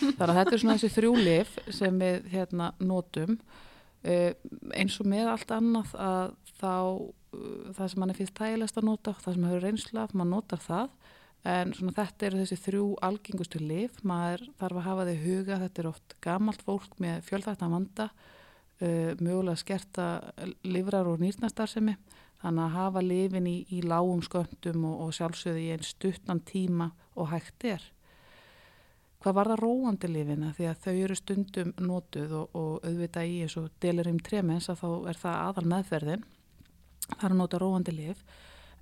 [0.03, 3.37] Þannig að þetta er svona þessi þrjú lif sem við hérna notum.
[4.03, 4.33] Uh,
[4.75, 8.89] eins og með allt annað að þá uh, það sem mann er fyrst tægilegst að
[8.89, 10.97] nota það sem hefur reynsla, maður notar það.
[11.53, 15.83] En svona þetta eru þessi þrjú algengustu lif, maður þarf að hafa þau huga, þetta
[15.83, 20.09] er oft gamalt fólk með fjölþættan vanda uh, mögulega skerta
[20.67, 21.97] livrar og nýrnastarsemi
[22.43, 26.91] þannig að hafa lifin í, í lágum sköndum og, og sjálfsögðu í einn stuttan tíma
[27.15, 27.85] og hægt er.
[29.23, 33.37] Hvað var það róandi lifina því að þau eru stundum notuð og, og auðvitað í
[33.45, 36.25] eins og delirum tremens að þá er það aðal meðferðin,
[37.13, 38.25] það er að nota róandi lif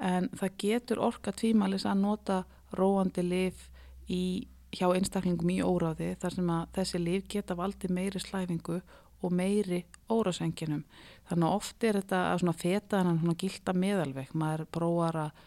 [0.00, 2.38] en það getur orka tvímalis að nota
[2.78, 3.66] róandi lif
[4.08, 8.80] í, hjá einstaklingum í óráði þar sem að þessi lif geta valdi meiri slæfingu
[9.20, 10.86] og meiri órásenginum.
[11.30, 14.32] Þannig að oft er þetta að svona feta hann svona gilda meðalveg.
[14.34, 15.44] Maður prófar að,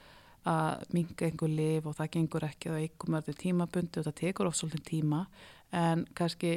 [0.53, 4.49] að minga einhver liv og það gengur ekki og einhver mörður tímabundi og það tekur
[4.49, 5.21] oft svolítið tíma
[5.73, 6.53] en kannski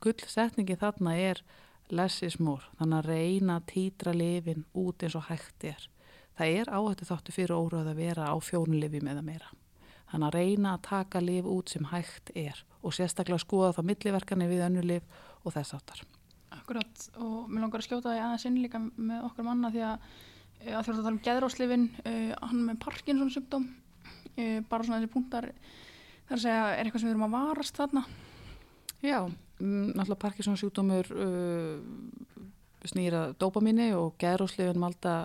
[0.00, 1.42] gullsetningi þarna er
[1.92, 2.64] less is more.
[2.80, 5.88] Þannig að reyna að týtra lifin út eins og hægt er.
[6.38, 9.50] Það er áhættu þáttu fyrir óráð að vera á fjónulifjum eða meira.
[10.08, 14.48] Þannig að reyna að taka lif út sem hægt er og sérstaklega skoða þá milliverkani
[14.48, 16.04] við önnu lif og þess áttar.
[16.68, 20.02] Akkurat og mér langar að skjóta því aðeins inn líka með okkar manna því að
[20.60, 24.98] eh, að þjóðast að tala um geðróslifin uh, hann með Parkinson sjúkdóm uh, bara svona
[24.98, 25.46] þessi punktar
[26.28, 28.02] þar að segja er eitthvað sem við erum að varast þarna.
[29.00, 32.44] Já, mm, náttúrulega Parkinson sjúkdómur uh,
[32.92, 35.22] snýra dópamíni og geðróslifin malda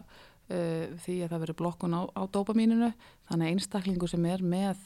[0.48, 2.94] því að það veri blokkun á, á dópamíninu.
[3.28, 4.80] Þannig að einstaklingu sem er með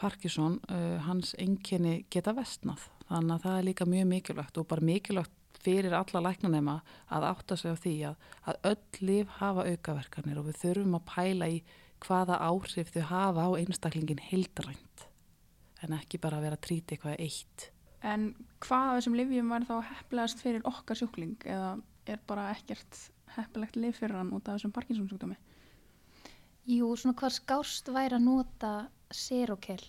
[0.00, 0.56] Parkinson
[1.04, 5.96] hans enginni geta vestnað þannig að það er líka mjög mikilvægt og bara mikilvægt fyrir
[5.96, 6.76] alla læknanema
[7.14, 11.06] að átta sig á því að, að öll líf hafa aukaverkanir og við þurfum að
[11.12, 11.58] pæla í
[12.04, 15.06] hvaða áhrif þau hafa á einstaklingin heildrænt
[15.84, 17.70] en ekki bara að vera að trýta eitthvað eitt.
[18.04, 18.30] En
[18.64, 21.74] hvað af þessum livjum var þá heppilegast fyrir okkar sjúkling eða
[22.08, 23.00] er bara ekkert
[23.34, 25.36] heppilegt liv fyrir hann út af þessum Parkinsonsjúkdómi?
[26.68, 28.72] Jú, svona hvað skást væri að nota
[29.12, 29.82] serokel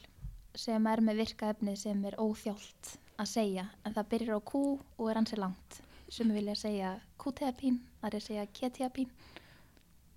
[0.55, 4.61] sem er með virkaefni sem er óþjált að segja en það byrjar á Q
[4.99, 5.79] og er ansi langt
[6.11, 6.91] sem vilja segja
[7.21, 9.09] Q-teapín, það er að segja K-teapín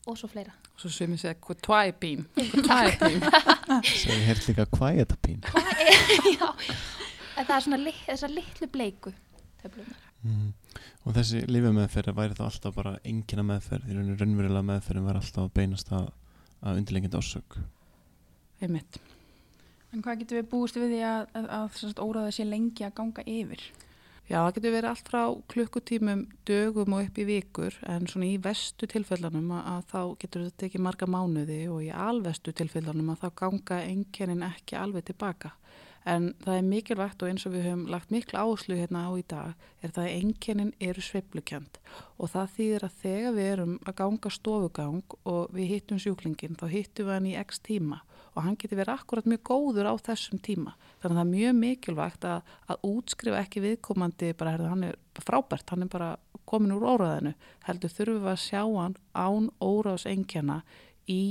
[0.09, 0.53] og svo fleira.
[0.74, 2.26] Og svo sem ég segja, hvað tvæpín?
[2.36, 3.24] Hvað tvæpín?
[3.88, 5.42] Svo ég heyrt líka kvæðetapín
[6.38, 6.49] Já,
[7.36, 9.14] en það er svona þessar litlu bleiku
[9.62, 10.07] töflunar.
[10.22, 10.53] mm.
[11.07, 11.78] Og þessi lífið
[12.14, 16.11] væri þá alltaf bara engina meðferð í rauninu raunverulega meðferðin var alltaf að beinast að,
[16.61, 17.61] að undirlengjandi orsök
[18.59, 18.99] Einmitt.
[19.93, 22.97] En hvað getur við búist við því að, að, að, að óraða sé lengi að
[22.99, 23.62] ganga yfir?
[24.28, 28.34] Já, það getur verið allt frá klukkutímum, dögum og upp í vikur en svona í
[28.45, 33.28] vestu tilfellanum að, þá getur þetta tekið marga mánuði og í alvestu tilfellanum að þá
[33.41, 35.55] ganga enginnin ekki alveg tilbaka.
[36.05, 39.24] En það er mikilvægt og eins og við höfum lagt miklu áherslu hérna á í
[39.32, 41.80] dag er það að enginnin eru sveiflukjönd
[42.20, 46.68] og það þýðir að þegar við erum að ganga stofugang og við hittum sjúklingin þá
[46.76, 50.41] hittum við hann í x tíma og hann getur verið akkurat mjög góður á þessum
[50.45, 50.74] tíma.
[51.03, 54.99] Þannig að það er mjög mikilvægt að, að útskrifa ekki viðkomandi bara, herðu, hann er
[55.18, 56.11] frábært, hann er bara
[56.49, 57.34] komin úr óraðinu.
[57.68, 60.62] Heldur þurfum við að sjá hann án óraðsengjana
[61.09, 61.22] í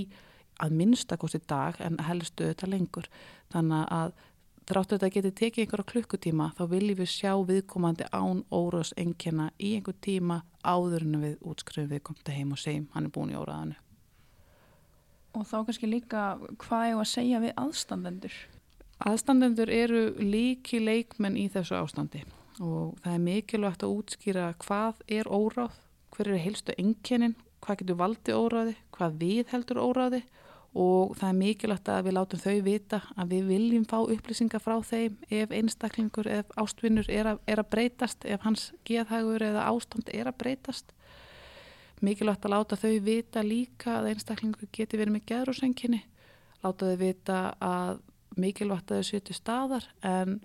[0.64, 3.10] að minnstakosti dag en helstu þetta lengur.
[3.54, 4.16] Þannig að
[4.68, 9.96] þráttu þetta geti tekið einhverja klukkutíma þá viljum við sjá viðkomandi án óraðsengjana í einhver
[10.04, 13.78] tíma áður en við útskrifum viðkomandi heim og segjum hann er búin í óraðinu.
[15.36, 16.22] Og þá kannski líka
[16.62, 18.38] hvað var að segja við aðstandendur?
[19.06, 22.24] Aðstandendur eru líki leikmenn í þessu ástandi.
[22.58, 25.76] Og það er mikilvægt að útskýra hvað er óráð,
[26.16, 30.24] hver eru heilstu enginnin, hvað getur valdi óráði, hvað við heldur óráði.
[30.78, 34.76] Og það er mikilvægt að við látum þau vita að við viljum fá upplýsingar frá
[34.86, 40.10] þeim ef einstaklingur, ef ástvinnur er að, er að breytast, ef hans geðhagur eða ástand
[40.14, 40.94] er að breytast
[42.06, 46.04] mikilvægt að láta þau vita líka að einstaklingur geti verið með geðrúsenginni,
[46.64, 48.04] láta þau vita að
[48.38, 50.40] mikilvægt að þau setju staðar en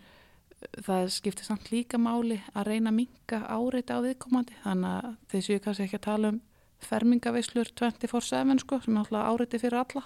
[0.86, 5.40] það skiptir samt líka máli að reyna að minga áreita á viðkomandi þannig að þau
[5.42, 6.40] séu kannski ekki að tala um
[6.82, 10.02] fermingaveislur 24-7 sko, sem er alltaf áreiti fyrir alla.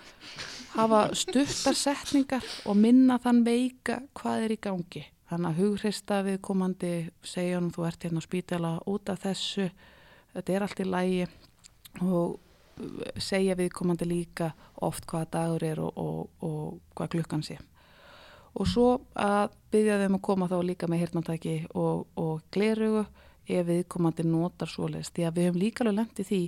[0.76, 5.04] Hafa stuttar setningar og minna þann veika hvað er í gangi.
[5.30, 6.92] Þannig að hughrista viðkomandi
[7.26, 9.68] segja hann þú ert hérna á spítala út af þessu
[10.34, 11.26] þetta er allt í lægi
[12.06, 12.38] og
[13.20, 14.52] segja viðkomandi líka
[14.84, 17.58] oft hvaða dagur er og, og, og hvað klukkan sé.
[18.58, 23.04] Og svo að byggja þeim að koma þá líka með hirtnátæki og, og glerugu
[23.50, 25.14] ef viðkomandi notar svoleiðst.
[25.14, 26.40] Því að við höfum líka alveg lengt í því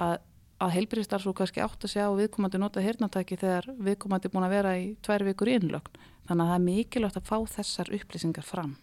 [0.00, 0.14] að,
[0.60, 4.56] að heilbyrjastar svo kannski átt að sjá viðkomandi nota hirtnátæki þegar viðkomandi er búin að
[4.56, 6.00] vera í tvær vikur í innlögn.
[6.28, 8.76] Þannig að það er mikilvægt að fá þessar upplýsingar fram.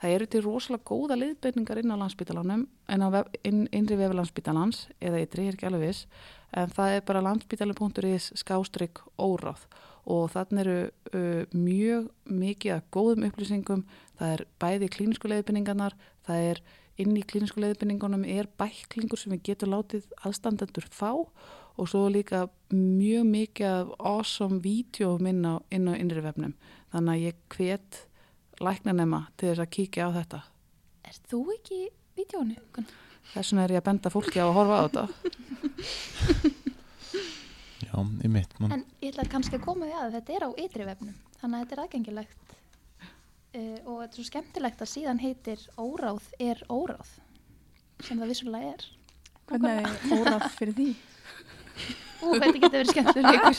[0.00, 4.16] Það eru til rosalega góða liðbyrningar inn á landsbítalanum, en á vef, inn, innri vefi
[4.16, 6.06] landsbítalans, eða ytri, ég er ekki alveg viss,
[6.56, 9.66] en það er bara landsbítalun.is skástrygg óráð.
[10.08, 13.84] Og þannig eru uh, mjög mikið að góðum upplýsingum,
[14.16, 16.64] það er bæði klínisku leiðbyrningarnar, það er
[17.00, 21.12] inn í klínisku leiðbyrningunum er bæklingur sem við getum látið aðstandendur fá.
[21.80, 26.56] Og svo líka mjög mikið awesome vídeo inn á, inn á innri vefnum,
[26.92, 28.06] þannig að ég hvet
[28.60, 30.40] læknanema til þess að kíkja á þetta.
[31.08, 31.88] Er þú ekki í
[32.18, 32.56] vídjónu?
[33.32, 35.04] Þess vegna er ég að benda fólki á að horfa á þetta.
[37.90, 38.72] Já, í mitt mann.
[38.76, 41.62] En ég ætla kannski að koma því að þetta er á ytri vefnum, þannig að
[41.64, 47.10] þetta er aðgengilegt uh, og þetta er svo skemmtilegt að síðan heitir óráð er óráð,
[48.06, 48.82] sem það vissulega er.
[49.50, 50.90] Hvernig er óráð fyrir því?
[52.20, 53.54] Ú, þetta getur verið skemmtilegur.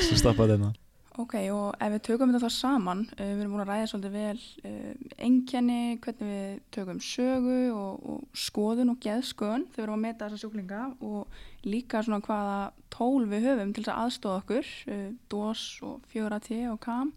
[0.08, 0.70] Svo stappaði þetta.
[1.18, 4.12] Ok, og ef við tökum þetta þá saman, uh, við erum búin að ræða svolítið
[4.14, 9.96] vel uh, engkenni, hvernig við tökum sögu og, og skoðun og geðsköðun þegar við erum
[9.96, 12.60] að meta þessa sjúklinga og líka svona hvaða
[12.94, 15.02] tól við höfum til þess að aðstofa okkur, uh,
[15.34, 17.12] DOS og 4AT og KAM.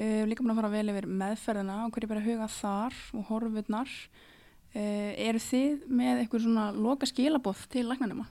[0.00, 3.94] Uh, líka búin að fara vel yfir meðferðina og hverju bara huga þar og horfurnar.
[4.70, 8.28] Eru þið með eitthvað svona loka skilabóð til læknanema?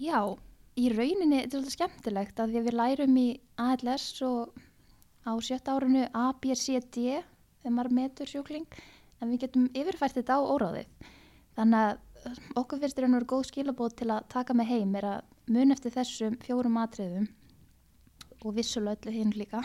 [0.00, 0.22] Já,
[0.78, 3.28] í rauninni þetta er svolítið skemmtilegt að því að við lærum í
[3.64, 4.58] ALS og
[5.28, 7.18] á sjötta árinu A, B, C, D
[7.62, 8.66] þegar maður metur sjúkling
[9.18, 11.10] en við getum yfirfært þetta á óráðið
[11.58, 12.04] þannig að
[12.60, 16.38] okkur þetta er góð skilabóð til að taka með heim er að mun eftir þessum
[16.44, 17.28] fjórum atriðum
[18.44, 19.62] og vissulega öllu hinn líka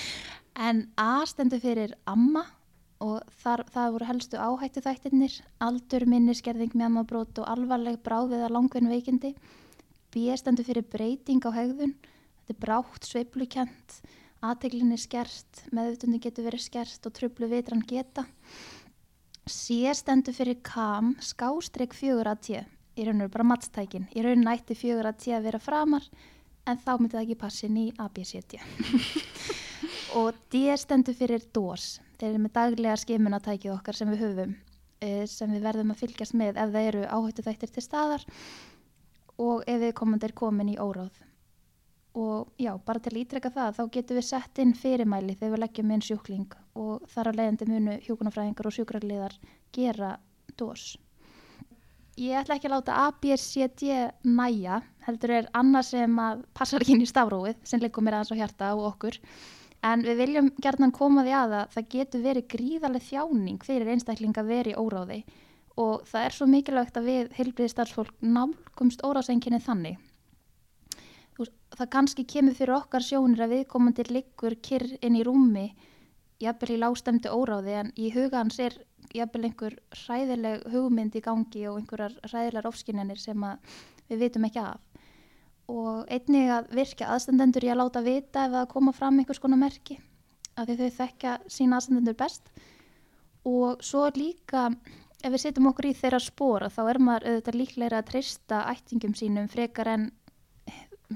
[0.68, 2.44] en A stendur fyrir amma
[3.04, 5.34] og þar, það voru helstu áhættu þættirnir,
[5.64, 9.34] aldur, minniskerðing, mjamabrót og alvarleg bráðviða langvinn veikindi.
[10.14, 13.94] B stendur fyrir breyting á hegðun, þetta er brátt, sveiflukent,
[14.46, 18.22] aðteglinni skert, meðutundi getur verið skert og trublu vitran geta.
[19.50, 22.60] C stendur fyrir kam, skástreik fjögur að tje,
[22.94, 26.06] í raun og bara mattstækin, í raun nætti fjögur að tje að vera framar,
[26.64, 28.54] en þá myndi það ekki passin í ABCD.
[30.20, 34.54] og D stendur fyrir DOS, þeir eru með daglega skimunatækið okkar sem við höfum,
[35.02, 38.28] eh, sem við verðum að fylgjast með ef það eru áhættu þættir til staðar
[39.42, 41.14] og ef við komandi er komin í óráð.
[42.14, 45.62] Og já, bara til að ítreka það, þá getum við sett inn fyrirmæli þegar við
[45.64, 49.34] leggjum inn sjúkling og þar að leiðandi munu hjúkunarfræðingar og sjúkrarliðar
[49.74, 50.12] gera
[50.54, 50.92] dós.
[52.14, 53.82] Ég ætla ekki að láta ABCD
[54.30, 58.30] næja, heldur er annað sem að passar ekki inn í stafróið sem leikum mér aðeins
[58.30, 59.18] á hjarta og okkur.
[59.84, 64.38] En við viljum gerðan koma því að að það getur verið gríðarlega þjáning fyrir einstakling
[64.38, 65.18] að vera í óráði
[65.80, 69.98] og það er svo mikilvægt að við heilbriði starfsfólk nálgumst óráðsenginni þannig.
[71.74, 75.72] Það kannski kemur fyrir okkar sjónir að viðkomandi liggur kyrr inn í rúmi,
[76.38, 78.76] jafnvel í lágstemdi óráði en í huga hans er
[79.14, 83.46] jafnvel einhver hræðileg hugmynd í gangi og einhverjar hræðilegar ofskinjanir sem
[84.08, 84.78] við vitum ekki af.
[85.74, 89.58] Og einnig að virka aðstandendur í að láta vita ef það koma fram einhvers konar
[89.58, 89.98] merki,
[90.54, 92.52] af því þau þekka sína aðstandendur best.
[93.48, 94.68] Og svo líka
[95.24, 99.14] ef við setjum okkur í þeirra spóra þá er maður auðvitað líklega að treysta ættingum
[99.16, 100.10] sínum frekar en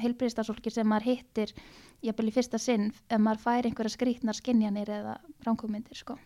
[0.00, 1.52] heilbriðstafsólki sem maður hittir
[2.04, 6.16] jafnvel í fyrsta sinn ef maður fær einhverja skrítnar skinjanir eða ránkumindir sko.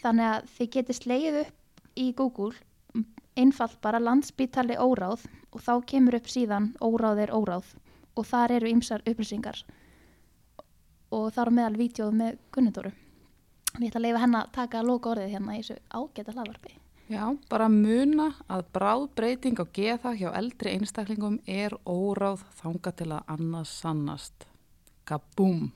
[0.00, 3.04] Þannig að þið getið slegið upp í Google
[3.36, 7.74] einfalt bara landsbítali óráð og þá kemur upp síðan óráð er óráð
[8.16, 9.64] og þar eru ymsar upplýsingar
[11.12, 12.92] og þar meðal vídjóð með Gunnudóru.
[13.80, 16.74] Ég ætla að leifa henn að taka loka orðið hérna í þessu ágæta hlaðvarpi.
[17.12, 23.10] Já, bara muna að bráð breyting á geða hjá eldri einstaklingum er óráð þanga til
[23.16, 24.46] að annað sannast.
[25.08, 25.70] Kabúm!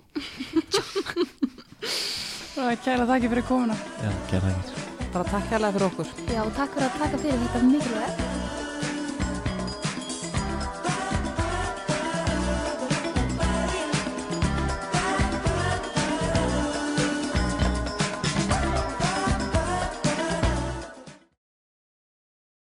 [2.57, 3.77] Kæra þakki fyrir komuna.
[4.01, 6.13] Já, gerða ekki Bara takk hérlega fyrir okkur.
[6.29, 8.46] Já, takk fyrir að taka fyrir þetta mikilvægt.